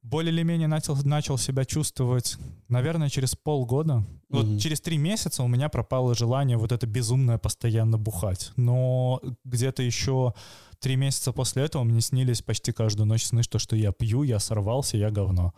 Более 0.07 0.31
или 0.31 0.43
менее 0.43 0.67
начал, 0.67 0.95
начал 1.03 1.37
себя 1.39 1.65
чувствовать, 1.65 2.37
наверное, 2.69 3.09
через 3.09 3.35
полгода. 3.35 4.03
Вот 4.29 4.45
Мгм. 4.45 4.59
через 4.59 4.79
три 4.79 4.99
месяца 4.99 5.41
у 5.41 5.47
меня 5.47 5.67
пропало 5.67 6.13
желание 6.13 6.57
вот 6.57 6.71
это 6.71 6.85
безумное 6.85 7.39
постоянно 7.39 7.97
бухать. 7.97 8.51
Но 8.55 9.19
где-то 9.45 9.81
еще 9.81 10.35
три 10.79 10.95
месяца 10.95 11.31
после 11.31 11.63
этого 11.63 11.83
мне 11.83 12.01
снились 12.01 12.43
почти 12.43 12.71
каждую 12.71 13.07
ночь 13.07 13.25
сны, 13.25 13.41
что, 13.41 13.57
что 13.57 13.75
я 13.75 13.91
пью, 13.91 14.21
я 14.21 14.37
сорвался, 14.39 14.95
я 14.97 15.09
говно. 15.09 15.53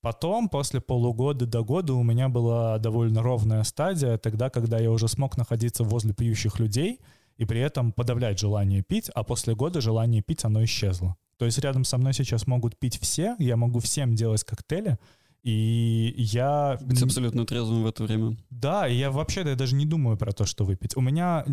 Потом, 0.00 0.48
после 0.48 0.80
полугода 0.80 1.44
до 1.46 1.62
года, 1.62 1.92
у 1.92 2.02
меня 2.02 2.30
была 2.30 2.78
довольно 2.78 3.22
ровная 3.22 3.64
стадия, 3.64 4.16
тогда, 4.16 4.48
когда 4.48 4.78
я 4.78 4.90
уже 4.90 5.08
смог 5.08 5.36
находиться 5.36 5.84
возле 5.84 6.14
пьющих 6.14 6.58
людей 6.58 7.00
и 7.36 7.44
при 7.44 7.60
этом 7.60 7.92
подавлять 7.92 8.38
желание 8.38 8.82
пить, 8.82 9.10
а 9.14 9.24
после 9.24 9.54
года 9.54 9.82
желание 9.82 10.22
пить, 10.22 10.44
оно 10.44 10.64
исчезло. 10.64 11.16
То 11.36 11.44
есть 11.44 11.58
рядом 11.58 11.84
со 11.84 11.98
мной 11.98 12.12
сейчас 12.12 12.46
могут 12.46 12.78
пить 12.78 12.98
все, 13.00 13.36
я 13.38 13.56
могу 13.56 13.80
всем 13.80 14.14
делать 14.14 14.44
коктейли, 14.44 14.98
и 15.42 16.14
я... 16.16 16.78
Быть 16.80 17.02
абсолютно 17.02 17.44
трезвым 17.44 17.82
в 17.82 17.86
это 17.86 18.04
время. 18.04 18.36
Да, 18.50 18.88
и 18.88 18.96
я 18.96 19.10
вообще 19.10 19.42
я 19.42 19.54
даже 19.54 19.74
не 19.74 19.84
думаю 19.84 20.16
про 20.16 20.32
то, 20.32 20.46
что 20.46 20.64
выпить. 20.64 20.96
У 20.96 21.02
меня 21.02 21.44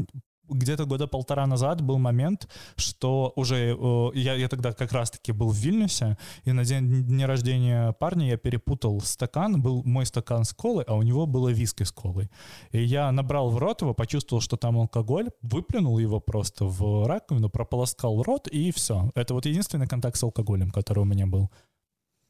где-то 0.51 0.85
года 0.85 1.07
полтора 1.07 1.47
назад 1.47 1.81
был 1.81 1.97
момент, 1.97 2.47
что 2.75 3.33
уже 3.35 3.75
э, 3.77 4.09
я, 4.15 4.35
я 4.35 4.47
тогда 4.47 4.73
как 4.73 4.91
раз-таки 4.91 5.31
был 5.31 5.49
в 5.49 5.55
Вильнюсе, 5.55 6.17
и 6.43 6.51
на 6.51 6.65
день 6.65 7.03
дня 7.03 7.27
рождения 7.27 7.91
парня 7.93 8.29
я 8.29 8.37
перепутал 8.37 9.01
стакан, 9.01 9.61
был 9.61 9.83
мой 9.83 10.05
стакан 10.05 10.43
с 10.43 10.53
колой, 10.53 10.83
а 10.87 10.95
у 10.95 11.01
него 11.01 11.25
было 11.25 11.49
виски 11.49 11.83
с 11.83 11.91
колой. 11.91 12.29
И 12.71 12.83
я 12.83 13.11
набрал 13.11 13.49
в 13.49 13.57
рот 13.57 13.81
его, 13.81 13.93
почувствовал, 13.93 14.41
что 14.41 14.57
там 14.57 14.77
алкоголь, 14.77 15.29
выплюнул 15.41 15.99
его 15.99 16.19
просто 16.19 16.65
в 16.65 17.07
раковину, 17.07 17.49
прополоскал 17.49 18.21
рот, 18.23 18.47
и 18.47 18.71
все. 18.71 19.11
Это 19.15 19.33
вот 19.33 19.45
единственный 19.45 19.87
контакт 19.87 20.17
с 20.17 20.23
алкоголем, 20.23 20.71
который 20.71 20.99
у 20.99 21.05
меня 21.05 21.27
был. 21.27 21.49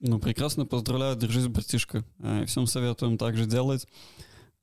Ну, 0.03 0.19
прекрасно, 0.19 0.65
поздравляю, 0.65 1.15
держись, 1.15 1.47
братишка. 1.47 2.03
Э, 2.19 2.45
Всем 2.45 2.65
советуем 2.65 3.17
так 3.17 3.37
же 3.37 3.45
делать. 3.45 3.87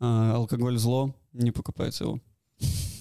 Э, 0.01 0.33
Алкоголь 0.35 0.79
зло, 0.79 1.15
не 1.33 1.53
покупайте 1.53 2.05
его. 2.05 2.21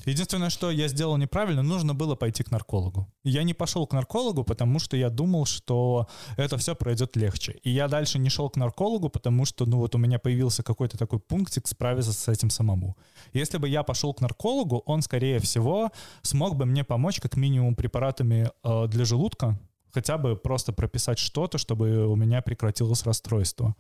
Единственное, 0.08 0.50
что 0.50 0.72
я 0.72 0.88
сделал 0.88 1.18
неправильно, 1.18 1.64
нужно 1.64 1.94
было 1.94 2.16
пойти 2.16 2.42
к 2.42 2.52
наркологу. 2.52 3.08
Я 3.26 3.44
не 3.44 3.54
пошел 3.54 3.86
к 3.86 3.94
наркологу, 3.94 4.46
потому 4.46 4.80
что 4.80 4.96
я 4.96 5.10
думал, 5.10 5.46
что 5.46 6.08
это 6.38 6.58
все 6.58 6.76
пройдет 6.76 7.18
легче. 7.18 7.60
И 7.64 7.72
я 7.72 7.90
дальше 7.90 8.18
не 8.18 8.30
шел 8.30 8.50
к 8.50 8.56
наркологу, 8.56 9.10
потому 9.10 9.44
что, 9.44 9.66
ну 9.66 9.78
вот 9.80 9.96
у 9.96 9.98
меня 9.98 10.18
появился 10.18 10.64
какой-то 10.64 10.98
такой 10.98 11.20
пунктик 11.20 11.68
справиться 11.68 12.14
с 12.14 12.28
этим 12.30 12.50
самому. 12.50 12.96
Если 13.34 13.58
бы 13.58 13.68
я 13.68 13.84
пошел 13.84 14.14
к 14.14 14.22
наркологу, 14.22 14.82
он, 14.86 15.02
скорее 15.02 15.40
всего, 15.40 15.92
смог 16.22 16.56
бы 16.56 16.66
мне 16.66 16.86
помочь 16.86 17.20
как 17.20 17.36
минимум 17.36 17.76
препаратами 17.76 18.50
э, 18.64 18.88
для 18.88 19.04
желудка, 19.04 19.60
хотя 19.98 20.20
бы 20.20 20.36
просто 20.36 20.74
прописать 20.74 21.18
что-то, 21.18 21.58
чтобы 21.58 22.06
у 22.06 22.16
меня 22.16 22.44
прекратилось 22.44 23.04
расстройство. 23.04 23.76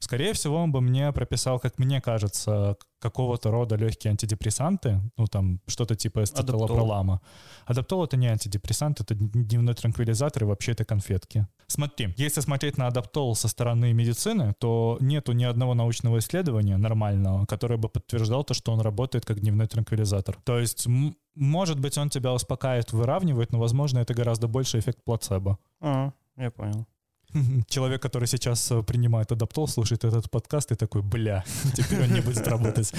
Скорее 0.00 0.34
всего, 0.34 0.56
он 0.56 0.70
бы 0.70 0.82
мне 0.82 1.10
прописал, 1.12 1.58
как 1.58 1.78
мне 1.78 2.02
кажется, 2.02 2.76
какого-то 3.00 3.50
рода 3.50 3.76
легкие 3.76 4.10
антидепрессанты, 4.10 5.00
ну 5.16 5.26
там 5.26 5.60
что-то 5.66 5.96
типа 5.96 6.24
эсцеталопролама. 6.24 7.20
Адаптол 7.64 8.04
это 8.04 8.18
не 8.18 8.28
антидепрессант, 8.28 9.00
это 9.00 9.14
дневной 9.14 9.74
транквилизатор 9.74 10.42
и 10.42 10.46
вообще 10.46 10.72
это 10.72 10.84
конфетки. 10.84 11.46
Смотри, 11.68 12.14
если 12.18 12.42
смотреть 12.42 12.76
на 12.78 12.86
адаптол 12.88 13.34
со 13.34 13.48
стороны 13.48 13.94
медицины, 13.94 14.54
то 14.58 14.98
нету 15.00 15.32
ни 15.32 15.44
одного 15.44 15.72
научного 15.74 16.18
исследования 16.18 16.76
нормального, 16.76 17.46
которое 17.46 17.78
бы 17.78 17.88
подтверждал 17.88 18.44
то, 18.44 18.52
что 18.52 18.72
он 18.72 18.80
работает 18.80 19.24
как 19.24 19.40
дневной 19.40 19.66
транквилизатор. 19.66 20.36
То 20.44 20.58
есть, 20.58 20.86
может 21.34 21.78
быть, 21.80 21.98
он 21.98 22.10
тебя 22.10 22.32
успокаивает, 22.32 22.92
выравнивает, 22.92 23.52
но, 23.52 23.58
возможно, 23.58 23.98
это 24.00 24.14
гораздо 24.14 24.48
больше 24.48 24.78
эффект 24.78 25.02
плацебо. 25.04 25.58
А, 25.80 26.12
я 26.36 26.50
понял. 26.50 26.86
Человек, 27.68 28.02
который 28.02 28.28
сейчас 28.28 28.70
э, 28.70 28.82
принимает 28.82 29.32
адаптол, 29.32 29.68
слушает 29.68 30.04
этот 30.04 30.30
подкаст 30.30 30.72
и 30.72 30.74
такой, 30.74 31.02
бля, 31.02 31.44
теперь 31.74 32.02
он 32.02 32.12
не 32.12 32.20
будет 32.20 32.46
работать. 32.46 32.92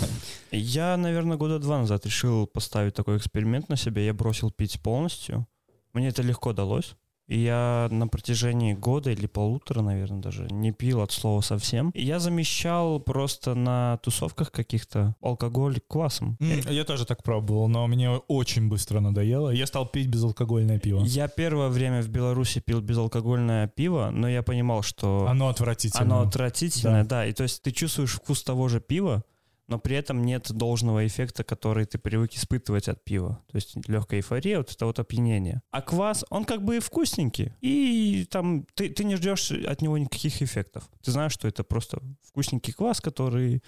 Я, 0.50 0.96
наверное, 0.96 1.36
года 1.36 1.58
два 1.58 1.78
назад 1.78 2.06
решил 2.06 2.46
поставить 2.46 2.94
такой 2.94 3.16
эксперимент 3.16 3.68
на 3.68 3.76
себя. 3.76 4.02
Я 4.02 4.14
бросил 4.14 4.50
пить 4.50 4.80
полностью. 4.80 5.46
Мне 5.92 6.08
это 6.08 6.22
легко 6.22 6.52
далось. 6.52 6.94
И 7.30 7.38
я 7.38 7.86
на 7.92 8.08
протяжении 8.08 8.74
года 8.74 9.10
или 9.12 9.26
полутора, 9.26 9.82
наверное, 9.82 10.20
даже 10.20 10.48
не 10.50 10.72
пил 10.72 11.00
от 11.00 11.12
слова 11.12 11.40
совсем. 11.42 11.90
И 11.90 12.04
я 12.04 12.18
замещал 12.18 12.98
просто 12.98 13.54
на 13.54 13.98
тусовках 14.02 14.50
каких-то 14.50 15.14
алкоголь 15.22 15.78
квасом. 15.88 16.36
М, 16.40 16.60
Я 16.68 16.84
тоже 16.84 17.06
так 17.06 17.22
пробовал, 17.22 17.68
но 17.68 17.86
мне 17.86 18.10
очень 18.10 18.68
быстро 18.68 18.98
надоело. 19.00 19.50
Я 19.50 19.66
стал 19.66 19.86
пить 19.86 20.08
безалкогольное 20.08 20.80
пиво. 20.80 21.02
Я 21.04 21.28
первое 21.28 21.68
время 21.68 22.02
в 22.02 22.08
Беларуси 22.08 22.60
пил 22.60 22.80
безалкогольное 22.80 23.68
пиво, 23.68 24.10
но 24.12 24.28
я 24.28 24.42
понимал, 24.42 24.82
что 24.82 25.26
Оно 25.28 25.48
отвратительно. 25.48 26.02
оно 26.02 26.20
отвратительное, 26.22 27.04
Да. 27.04 27.08
да. 27.20 27.26
И 27.26 27.32
то 27.32 27.44
есть 27.44 27.62
ты 27.62 27.70
чувствуешь 27.70 28.14
вкус 28.14 28.42
того 28.42 28.68
же 28.68 28.80
пива, 28.80 29.22
но 29.70 29.78
при 29.78 29.96
этом 29.96 30.24
нет 30.24 30.52
должного 30.52 31.06
эффекта, 31.06 31.44
который 31.44 31.86
ты 31.86 31.98
привык 31.98 32.32
испытывать 32.34 32.88
от 32.88 33.02
пива. 33.04 33.40
То 33.50 33.56
есть 33.56 33.76
легкая 33.88 34.20
эйфория, 34.20 34.58
вот 34.58 34.70
это 34.72 34.84
вот 34.86 34.98
опьянение. 34.98 35.62
А 35.70 35.80
квас, 35.80 36.24
он 36.30 36.44
как 36.44 36.62
бы 36.64 36.76
и 36.76 36.80
вкусненький. 36.80 37.52
И 37.62 38.26
там 38.30 38.66
ты, 38.74 38.90
ты 38.90 39.04
не 39.04 39.16
ждешь 39.16 39.50
от 39.52 39.80
него 39.82 39.96
никаких 39.96 40.42
эффектов. 40.42 40.88
Ты 41.04 41.12
знаешь, 41.12 41.32
что 41.32 41.48
это 41.48 41.64
просто 41.64 42.02
вкусненький 42.26 42.72
квас, 42.72 43.00
который 43.00 43.62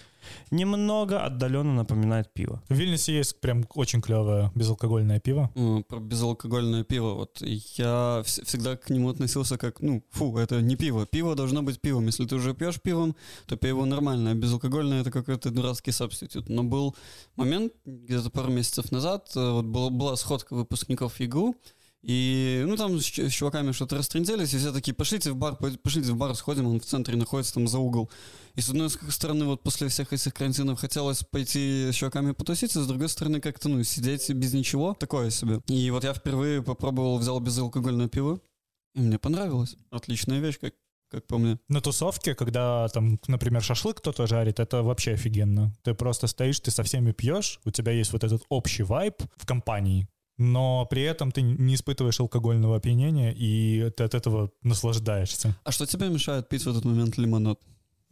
немного 0.51 1.23
отдаленно 1.25 1.73
напоминает 1.73 2.33
пиво. 2.33 2.61
В 2.69 2.73
Вильнюсе 2.73 3.13
есть 3.17 3.39
прям 3.41 3.65
очень 3.75 4.01
клевое 4.01 4.51
безалкогольное 4.55 5.19
пиво. 5.19 5.49
Ну, 5.55 5.83
Про 5.83 5.99
безалкогольное 5.99 6.83
пиво. 6.83 7.13
Вот 7.13 7.41
я 7.41 8.21
вс- 8.25 8.43
всегда 8.45 8.75
к 8.75 8.89
нему 8.89 9.09
относился 9.09 9.57
как, 9.57 9.81
ну, 9.81 10.03
фу, 10.11 10.37
это 10.37 10.61
не 10.61 10.75
пиво. 10.75 11.05
Пиво 11.05 11.35
должно 11.35 11.63
быть 11.63 11.79
пивом. 11.81 12.05
Если 12.07 12.25
ты 12.25 12.35
уже 12.35 12.53
пьешь 12.53 12.81
пивом, 12.81 13.15
то 13.47 13.55
пиво 13.55 13.85
нормальное. 13.85 14.33
Безалкогольное 14.33 15.01
это 15.01 15.11
какой-то 15.11 15.49
дурацкий 15.51 15.91
сабститут. 15.93 16.49
Но 16.49 16.63
был 16.63 16.95
момент, 17.35 17.73
где-то 17.85 18.29
пару 18.29 18.51
месяцев 18.51 18.91
назад, 18.91 19.31
э, 19.35 19.51
вот 19.51 19.65
была, 19.65 19.89
была 19.89 20.15
сходка 20.15 20.53
выпускников 20.53 21.19
ЕГУ, 21.19 21.55
и, 22.03 22.63
ну, 22.67 22.75
там 22.75 22.99
с, 22.99 23.05
чуваками 23.05 23.71
что-то 23.71 23.95
растренделись, 23.95 24.53
и 24.53 24.57
все 24.57 24.73
такие, 24.73 24.93
пошлите 24.93 25.31
в 25.31 25.37
бар, 25.37 25.55
пошлите 25.55 26.11
в 26.11 26.17
бар, 26.17 26.35
сходим, 26.35 26.67
он 26.67 26.81
в 26.81 26.85
центре 26.85 27.15
находится, 27.15 27.53
там 27.53 27.65
за 27.65 27.79
угол. 27.79 28.11
И 28.55 28.61
с 28.61 28.67
одной 28.67 28.89
стороны, 28.89 29.45
вот 29.45 29.63
после 29.63 29.87
всех 29.87 30.11
этих 30.11 30.33
карантинов 30.33 30.81
хотелось 30.81 31.23
пойти 31.23 31.91
с 31.93 31.95
чуваками 31.95 32.33
потусить, 32.33 32.75
а 32.75 32.81
с 32.81 32.87
другой 32.87 33.07
стороны, 33.07 33.39
как-то, 33.39 33.69
ну, 33.69 33.81
сидеть 33.83 34.29
без 34.31 34.53
ничего, 34.53 34.97
такое 34.99 35.29
себе. 35.29 35.61
И 35.67 35.91
вот 35.91 36.03
я 36.03 36.13
впервые 36.13 36.61
попробовал, 36.61 37.17
взял 37.17 37.39
безалкогольное 37.39 38.09
пиво, 38.09 38.41
и 38.95 38.99
мне 38.99 39.17
понравилось. 39.17 39.77
Отличная 39.89 40.41
вещь, 40.41 40.59
как, 40.59 40.73
как 41.13 41.27
по 41.27 41.37
мне. 41.37 41.59
На 41.69 41.79
тусовке, 41.79 42.33
когда 42.33 42.87
там, 42.87 43.19
например, 43.27 43.61
шашлык 43.61 43.97
кто-то 43.97 44.25
жарит, 44.27 44.59
это 44.59 44.81
вообще 44.81 45.13
офигенно. 45.13 45.71
Ты 45.83 45.93
просто 45.93 46.27
стоишь, 46.27 46.59
ты 46.59 46.71
со 46.71 46.83
всеми 46.83 47.11
пьешь, 47.11 47.59
у 47.65 47.71
тебя 47.71 47.91
есть 47.91 48.13
вот 48.13 48.23
этот 48.23 48.43
общий 48.49 48.83
вайб 48.83 49.21
в 49.37 49.45
компании, 49.45 50.07
но 50.37 50.87
при 50.89 51.03
этом 51.03 51.31
ты 51.31 51.41
не 51.43 51.75
испытываешь 51.75 52.19
алкогольного 52.19 52.77
опьянения, 52.77 53.31
и 53.31 53.91
ты 53.91 54.03
от 54.03 54.15
этого 54.15 54.51
наслаждаешься. 54.63 55.55
А 55.63 55.71
что 55.71 55.85
тебе 55.85 56.09
мешает 56.09 56.49
пить 56.49 56.65
в 56.65 56.69
этот 56.69 56.83
момент 56.83 57.17
лимонад? 57.17 57.59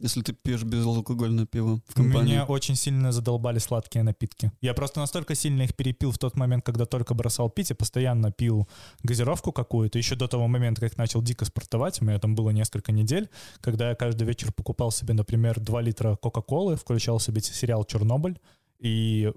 Если 0.02 0.20
ты 0.20 0.32
пьешь 0.32 0.64
безалкогольное 0.64 1.46
пиво 1.46 1.80
в 1.86 1.94
компании. 1.94 2.32
Меня 2.32 2.44
очень 2.44 2.74
сильно 2.74 3.12
задолбали 3.12 3.60
сладкие 3.60 4.02
напитки. 4.02 4.50
Я 4.60 4.74
просто 4.74 4.98
настолько 4.98 5.36
сильно 5.36 5.62
их 5.62 5.76
перепил 5.76 6.10
в 6.10 6.18
тот 6.18 6.36
момент, 6.36 6.64
когда 6.64 6.86
только 6.86 7.14
бросал 7.14 7.48
пить, 7.48 7.70
и 7.70 7.74
постоянно 7.74 8.32
пил 8.32 8.68
газировку 9.04 9.52
какую-то. 9.52 9.98
Еще 9.98 10.16
до 10.16 10.26
того 10.26 10.48
момента, 10.48 10.80
как 10.80 10.98
начал 10.98 11.22
дико 11.22 11.44
спортовать, 11.44 12.02
у 12.02 12.04
меня 12.04 12.18
там 12.18 12.34
было 12.34 12.50
несколько 12.50 12.90
недель, 12.90 13.30
когда 13.60 13.90
я 13.90 13.94
каждый 13.94 14.24
вечер 14.24 14.52
покупал 14.52 14.90
себе, 14.90 15.14
например, 15.14 15.60
2 15.60 15.80
литра 15.82 16.16
Кока-Колы, 16.16 16.74
включал 16.74 17.20
себе 17.20 17.40
сериал 17.40 17.84
«Чернобыль», 17.84 18.40
и 18.80 19.32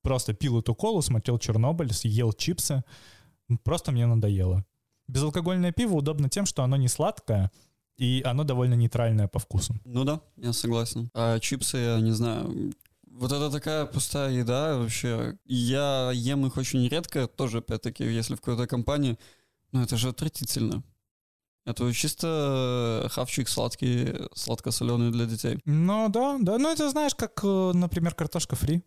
просто 0.00 0.32
пил 0.32 0.60
эту 0.60 0.74
колу, 0.74 1.02
смотрел 1.02 1.38
«Чернобыль», 1.38 1.92
съел 1.92 2.32
чипсы. 2.32 2.84
Просто 3.64 3.92
мне 3.92 4.06
надоело. 4.06 4.64
Безалкогольное 5.08 5.72
пиво 5.72 5.96
удобно 5.96 6.30
тем, 6.30 6.46
что 6.46 6.62
оно 6.62 6.76
не 6.76 6.88
сладкое, 6.88 7.50
и 7.96 8.22
оно 8.24 8.44
довольно 8.44 8.74
нейтральное 8.74 9.28
по 9.28 9.38
вкусу. 9.38 9.74
Ну 9.84 10.04
да, 10.04 10.20
я 10.36 10.52
согласен. 10.52 11.10
А 11.14 11.38
чипсы, 11.38 11.76
я 11.78 12.00
не 12.00 12.12
знаю, 12.12 12.74
вот 13.16 13.32
это 13.32 13.50
такая 13.50 13.86
пустая 13.86 14.30
еда 14.32 14.76
вообще. 14.76 15.38
Я 15.46 16.10
ем 16.12 16.46
их 16.46 16.56
очень 16.58 16.86
редко, 16.86 17.26
тоже, 17.26 17.58
опять-таки, 17.58 18.04
если 18.04 18.34
в 18.34 18.40
какой-то 18.40 18.66
компании. 18.66 19.18
Ну, 19.72 19.82
это 19.82 19.96
же 19.96 20.08
отвратительно. 20.08 20.82
Это 21.64 21.92
чисто 21.92 23.08
хавчик 23.10 23.48
сладкий, 23.48 24.14
сладко-соленый 24.34 25.10
для 25.10 25.26
детей. 25.26 25.58
Ну 25.64 26.08
да, 26.08 26.36
да. 26.40 26.58
Ну 26.58 26.70
это 26.70 26.88
знаешь, 26.90 27.14
как, 27.14 27.40
э, 27.42 27.72
например, 27.74 28.14
картошка 28.14 28.54
фри. 28.54 28.84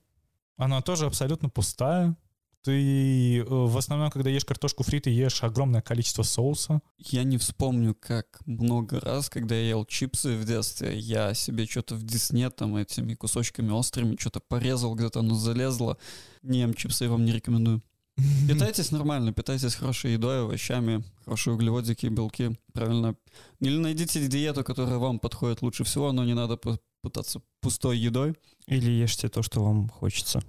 Она 0.55 0.81
тоже 0.81 1.05
абсолютно 1.05 1.49
пустая. 1.49 2.15
Ты 2.63 3.39
э, 3.39 3.43
в 3.43 3.77
основном, 3.77 4.11
когда 4.11 4.29
ешь 4.29 4.43
картошку 4.43 4.83
фри, 4.83 4.99
ты 4.99 5.09
ешь 5.09 5.43
огромное 5.43 5.81
количество 5.81 6.23
соуса. 6.23 6.81
Я 6.97 7.23
не 7.23 7.37
вспомню, 7.37 7.95
как 7.95 8.39
много 8.45 8.99
раз, 8.99 9.29
когда 9.29 9.55
я 9.55 9.69
ел 9.69 9.85
чипсы 9.85 10.35
в 10.35 10.45
детстве, 10.45 10.97
я 10.97 11.33
себе 11.33 11.65
что-то 11.65 11.95
в 11.95 12.03
десне 12.03 12.49
там 12.49 12.75
этими 12.75 13.15
кусочками 13.15 13.71
острыми 13.71 14.17
что-то 14.19 14.41
порезал, 14.41 14.93
где-то 14.95 15.19
оно 15.19 15.35
залезло. 15.35 15.97
Не 16.41 16.59
ем 16.59 16.73
чипсы, 16.73 17.05
я 17.05 17.09
вам 17.09 17.23
не 17.23 17.31
рекомендую. 17.31 17.81
Питайтесь 18.49 18.91
нормально, 18.91 19.31
питайтесь 19.31 19.75
хорошей 19.75 20.13
едой, 20.13 20.41
овощами, 20.41 21.03
хорошие 21.23 21.53
углеводики, 21.53 22.07
белки, 22.07 22.57
правильно. 22.73 23.15
Или 23.59 23.77
найдите 23.77 24.27
диету, 24.27 24.63
которая 24.63 24.97
вам 24.97 25.19
подходит 25.19 25.61
лучше 25.61 25.83
всего, 25.85 26.11
но 26.11 26.25
не 26.25 26.33
надо 26.33 26.59
пытаться 27.01 27.41
пустой 27.61 27.97
едой. 27.97 28.35
Или 28.67 28.91
ешьте 28.91 29.29
то, 29.29 29.41
что 29.41 29.63
вам 29.63 29.89
хочется. 29.89 30.41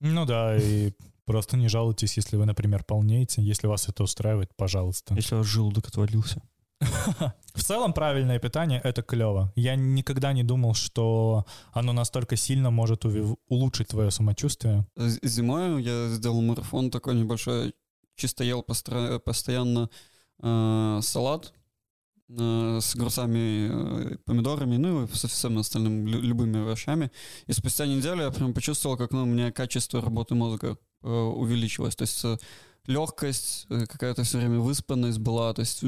Ну 0.00 0.26
да, 0.26 0.56
и 0.56 0.92
просто 1.24 1.56
не 1.56 1.68
жалуйтесь, 1.68 2.16
если 2.16 2.36
вы, 2.36 2.46
например, 2.46 2.84
полнеете. 2.84 3.42
Если 3.42 3.66
вас 3.66 3.88
это 3.88 4.02
устраивает, 4.02 4.50
пожалуйста. 4.56 5.14
Если 5.14 5.34
у 5.34 5.38
вас 5.38 5.46
желудок 5.46 5.88
отвалился. 5.88 6.42
В 7.54 7.62
целом 7.62 7.92
правильное 7.92 8.38
питание— 8.38 8.80
это 8.84 9.02
клево. 9.02 9.52
Я 9.56 9.76
никогда 9.76 10.32
не 10.32 10.42
думал, 10.42 10.74
что 10.74 11.46
оно 11.72 11.92
настолько 11.92 12.36
сильно 12.36 12.70
может 12.70 13.04
улучшить 13.48 13.88
твое 13.88 14.10
самочувствие. 14.10 14.86
Зимой 14.96 15.82
я 15.82 16.08
сделал 16.08 16.42
марафон 16.42 16.90
такой 16.90 17.14
небольшой, 17.14 17.74
чисто 18.16 18.44
ел 18.44 18.62
постоянно 18.62 19.88
э, 20.42 20.98
салат 21.02 21.52
э, 22.28 22.78
с 22.80 22.94
огурцами, 22.94 24.14
э, 24.14 24.16
помидорами, 24.24 24.76
ну 24.76 25.04
и 25.04 25.14
со 25.14 25.28
всеми 25.28 25.60
остальными 25.60 26.10
любыми 26.10 26.60
овощами. 26.60 27.10
И 27.46 27.52
спустя 27.52 27.86
неделю 27.86 28.22
я 28.22 28.30
прям 28.30 28.52
почувствовал, 28.52 28.96
как 28.96 29.12
ну, 29.12 29.22
у 29.22 29.26
меня 29.26 29.52
качество 29.52 30.00
работы 30.00 30.34
мозга 30.34 30.76
э, 31.04 31.08
увеличилось. 31.08 31.96
То 31.96 32.02
есть 32.02 32.24
э, 32.24 32.38
легкость, 32.86 33.66
э, 33.70 33.86
какая-то 33.86 34.22
все 34.24 34.38
время 34.38 34.58
выспанность 34.58 35.18
была. 35.18 35.52
То 35.52 35.60
есть 35.60 35.84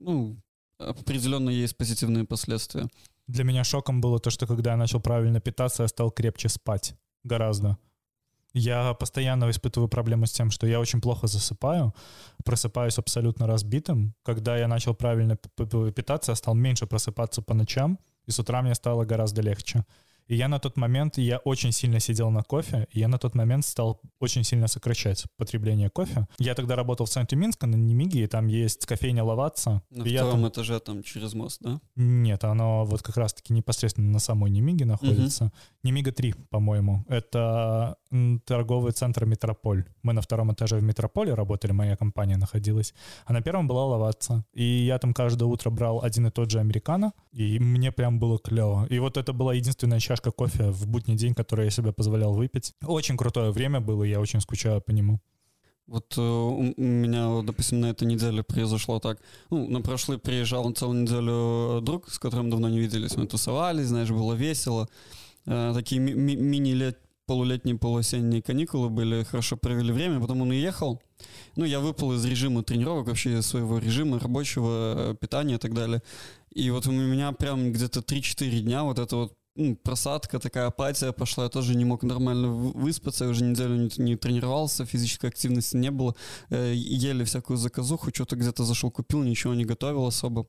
ну, 0.00 0.36
определенно 0.78 1.50
есть 1.50 1.76
позитивные 1.76 2.24
последствия. 2.24 2.88
Для 3.26 3.44
меня 3.44 3.64
шоком 3.64 4.00
было 4.00 4.18
то, 4.18 4.30
что 4.30 4.46
когда 4.46 4.72
я 4.72 4.76
начал 4.76 5.00
правильно 5.00 5.40
питаться, 5.40 5.82
я 5.82 5.88
стал 5.88 6.10
крепче 6.10 6.48
спать. 6.48 6.94
Гораздо. 7.24 7.76
Я 8.58 8.94
постоянно 8.94 9.50
испытываю 9.50 9.88
проблемы 9.88 10.26
с 10.26 10.32
тем, 10.32 10.50
что 10.50 10.66
я 10.66 10.80
очень 10.80 11.00
плохо 11.00 11.26
засыпаю, 11.26 11.94
просыпаюсь 12.42 12.98
абсолютно 12.98 13.46
разбитым. 13.46 14.14
Когда 14.22 14.56
я 14.56 14.66
начал 14.66 14.94
правильно 14.94 15.36
питаться, 15.36 16.32
я 16.32 16.36
стал 16.36 16.54
меньше 16.54 16.86
просыпаться 16.86 17.42
по 17.42 17.52
ночам, 17.52 17.98
и 18.24 18.30
с 18.30 18.38
утра 18.38 18.62
мне 18.62 18.74
стало 18.74 19.04
гораздо 19.04 19.42
легче. 19.42 19.84
И 20.26 20.34
я 20.34 20.48
на 20.48 20.58
тот 20.58 20.76
момент, 20.76 21.18
я 21.18 21.38
очень 21.38 21.72
сильно 21.72 22.00
сидел 22.00 22.30
на 22.30 22.42
кофе, 22.42 22.86
и 22.90 23.00
я 23.00 23.08
на 23.08 23.18
тот 23.18 23.34
момент 23.34 23.64
стал 23.64 24.00
очень 24.18 24.44
сильно 24.44 24.66
сокращать 24.66 25.24
потребление 25.36 25.88
кофе. 25.90 26.26
Я 26.38 26.54
тогда 26.54 26.76
работал 26.76 27.06
в 27.06 27.10
центре 27.10 27.38
Минска 27.38 27.66
на 27.66 27.76
Немиге, 27.76 28.24
и 28.24 28.26
там 28.26 28.46
есть 28.48 28.86
кофейня 28.86 29.24
Ловаться. 29.24 29.82
На 29.90 30.04
втором 30.04 30.32
там... 30.32 30.48
этаже 30.48 30.80
там 30.80 31.02
через 31.02 31.34
мост, 31.34 31.58
да? 31.60 31.80
Нет, 31.94 32.44
оно 32.44 32.84
вот 32.84 33.02
как 33.02 33.16
раз-таки 33.16 33.52
непосредственно 33.52 34.10
на 34.10 34.18
самой 34.18 34.50
Немиге 34.50 34.84
находится. 34.84 35.44
Угу. 35.44 35.52
Немига 35.84 36.12
3, 36.12 36.34
по-моему. 36.50 37.04
Это 37.08 37.96
торговый 38.44 38.92
центр 38.92 39.24
Метрополь. 39.24 39.84
Мы 40.02 40.12
на 40.12 40.20
втором 40.20 40.52
этаже 40.52 40.76
в 40.76 40.82
Метрополе 40.82 41.34
работали, 41.34 41.72
моя 41.72 41.96
компания 41.96 42.36
находилась. 42.36 42.94
А 43.26 43.32
на 43.32 43.42
первом 43.42 43.68
была 43.68 43.84
Ловаться. 43.86 44.44
И 44.54 44.64
я 44.64 44.98
там 44.98 45.14
каждое 45.14 45.46
утро 45.46 45.70
брал 45.70 46.02
один 46.02 46.26
и 46.26 46.30
тот 46.30 46.50
же 46.50 46.60
американо, 46.60 47.12
и 47.32 47.58
мне 47.58 47.92
прям 47.92 48.18
было 48.18 48.38
клево. 48.38 48.86
И 48.90 48.98
вот 48.98 49.16
это 49.16 49.32
была 49.32 49.54
единственная 49.54 50.00
чашка 50.00 50.30
кофе 50.30 50.70
в 50.70 50.86
будний 50.86 51.16
день, 51.16 51.34
который 51.34 51.64
я 51.64 51.70
себе 51.70 51.92
позволял 51.92 52.34
выпить. 52.34 52.74
Очень 52.86 53.16
крутое 53.16 53.50
время 53.50 53.80
было, 53.80 54.04
я 54.04 54.20
очень 54.20 54.40
скучаю 54.40 54.80
по 54.80 54.92
нему. 54.92 55.20
Вот 55.86 56.18
э, 56.18 56.20
у 56.20 56.82
меня, 56.82 57.42
допустим, 57.42 57.80
на 57.80 57.90
этой 57.90 58.08
неделе 58.08 58.42
произошло 58.42 58.98
так. 58.98 59.18
Ну, 59.50 59.68
на 59.68 59.80
прошлый 59.80 60.18
приезжал 60.18 60.68
целую 60.72 61.02
неделю 61.02 61.80
друг, 61.80 62.10
с 62.10 62.18
которым 62.18 62.50
давно 62.50 62.68
не 62.68 62.80
виделись. 62.80 63.16
Мы 63.16 63.26
тусовались, 63.26 63.86
знаешь, 63.86 64.10
было 64.10 64.34
весело. 64.34 64.88
Э, 65.46 65.72
такие 65.74 66.00
ми- 66.00 66.14
ми- 66.14 66.36
мини-лет 66.36 66.98
полулетние, 67.26 67.76
полуосенние 67.76 68.42
каникулы 68.42 68.88
были, 68.88 69.24
хорошо 69.24 69.56
провели 69.56 69.92
время, 69.92 70.20
потом 70.20 70.42
он 70.42 70.50
уехал. 70.50 71.02
Ну, 71.56 71.64
я 71.64 71.80
выпал 71.80 72.12
из 72.12 72.24
режима 72.24 72.62
тренировок, 72.62 73.08
вообще 73.08 73.38
из 73.38 73.46
своего 73.46 73.78
режима 73.78 74.18
рабочего, 74.18 75.12
э, 75.12 75.14
питания 75.20 75.54
и 75.56 75.58
так 75.58 75.74
далее. 75.74 76.02
И 76.50 76.70
вот 76.70 76.86
у 76.86 76.92
меня 76.92 77.32
прям 77.32 77.72
где-то 77.72 78.00
3-4 78.00 78.60
дня 78.60 78.84
вот 78.84 78.98
это 78.98 79.16
вот 79.16 79.32
ну, 79.56 79.74
просадка, 79.74 80.38
такая 80.38 80.66
апатия 80.66 81.12
пошла, 81.12 81.44
я 81.44 81.50
тоже 81.50 81.74
не 81.74 81.84
мог 81.84 82.02
нормально 82.02 82.48
выспаться, 82.48 83.24
я 83.24 83.30
уже 83.30 83.42
неделю 83.42 83.76
не, 83.76 83.90
не 83.96 84.16
тренировался, 84.16 84.84
физической 84.84 85.30
активности 85.30 85.76
не 85.76 85.90
было, 85.90 86.14
э, 86.50 86.74
ели 86.74 87.24
всякую 87.24 87.56
заказуху, 87.56 88.10
что-то 88.14 88.36
где-то 88.36 88.64
зашел, 88.64 88.90
купил, 88.90 89.22
ничего 89.22 89.54
не 89.54 89.64
готовил 89.64 90.06
особо. 90.06 90.46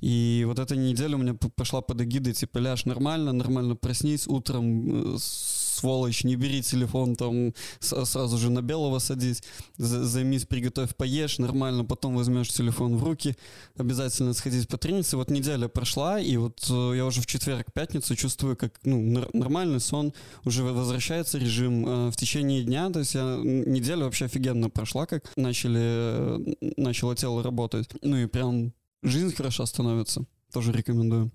И 0.00 0.44
вот 0.46 0.58
эта 0.58 0.76
неделя 0.76 1.16
у 1.16 1.18
меня 1.18 1.34
пошла 1.34 1.80
под 1.80 2.00
эгидой, 2.00 2.32
типа, 2.32 2.58
ляжь 2.58 2.84
нормально, 2.84 3.32
нормально 3.32 3.76
проснись, 3.76 4.26
утром, 4.26 5.14
э, 5.14 5.18
сволочь, 5.18 6.24
не 6.24 6.36
бери 6.36 6.62
телефон, 6.62 7.16
там, 7.16 7.52
сразу 7.80 8.38
же 8.38 8.50
на 8.50 8.62
белого 8.62 8.98
садись, 8.98 9.42
займись, 9.76 10.46
приготовь, 10.46 10.94
поешь, 10.96 11.38
нормально, 11.38 11.84
потом 11.84 12.16
возьмешь 12.16 12.50
телефон 12.50 12.96
в 12.96 13.04
руки, 13.04 13.36
обязательно 13.76 14.34
сходить 14.34 14.68
по 14.68 14.78
трениться. 14.78 15.16
Вот 15.16 15.30
неделя 15.30 15.68
прошла, 15.68 16.20
и 16.20 16.36
вот 16.36 16.66
э, 16.70 16.92
я 16.96 17.04
уже 17.04 17.20
в 17.20 17.26
четверг, 17.26 17.66
пятницу 17.74 18.14
чувствую, 18.16 18.56
как, 18.56 18.80
ну, 18.84 19.26
нормальный 19.32 19.80
сон, 19.80 20.12
уже 20.44 20.62
возвращается 20.62 21.38
режим 21.38 21.86
э, 21.86 22.10
в 22.10 22.16
течение 22.16 22.62
дня, 22.62 22.90
то 22.90 23.00
есть 23.00 23.14
я, 23.14 23.22
неделя 23.42 24.04
вообще 24.04 24.26
офигенно 24.26 24.70
прошла, 24.70 25.06
как 25.06 25.32
начали, 25.36 26.54
начало 26.80 27.16
тело 27.16 27.42
работать. 27.42 27.88
Ну 28.02 28.16
и 28.16 28.26
прям 28.26 28.72
жизнь 29.04 29.34
хорошо 29.34 29.66
становится. 29.66 30.24
Тоже 30.52 30.72
рекомендую. 30.72 31.30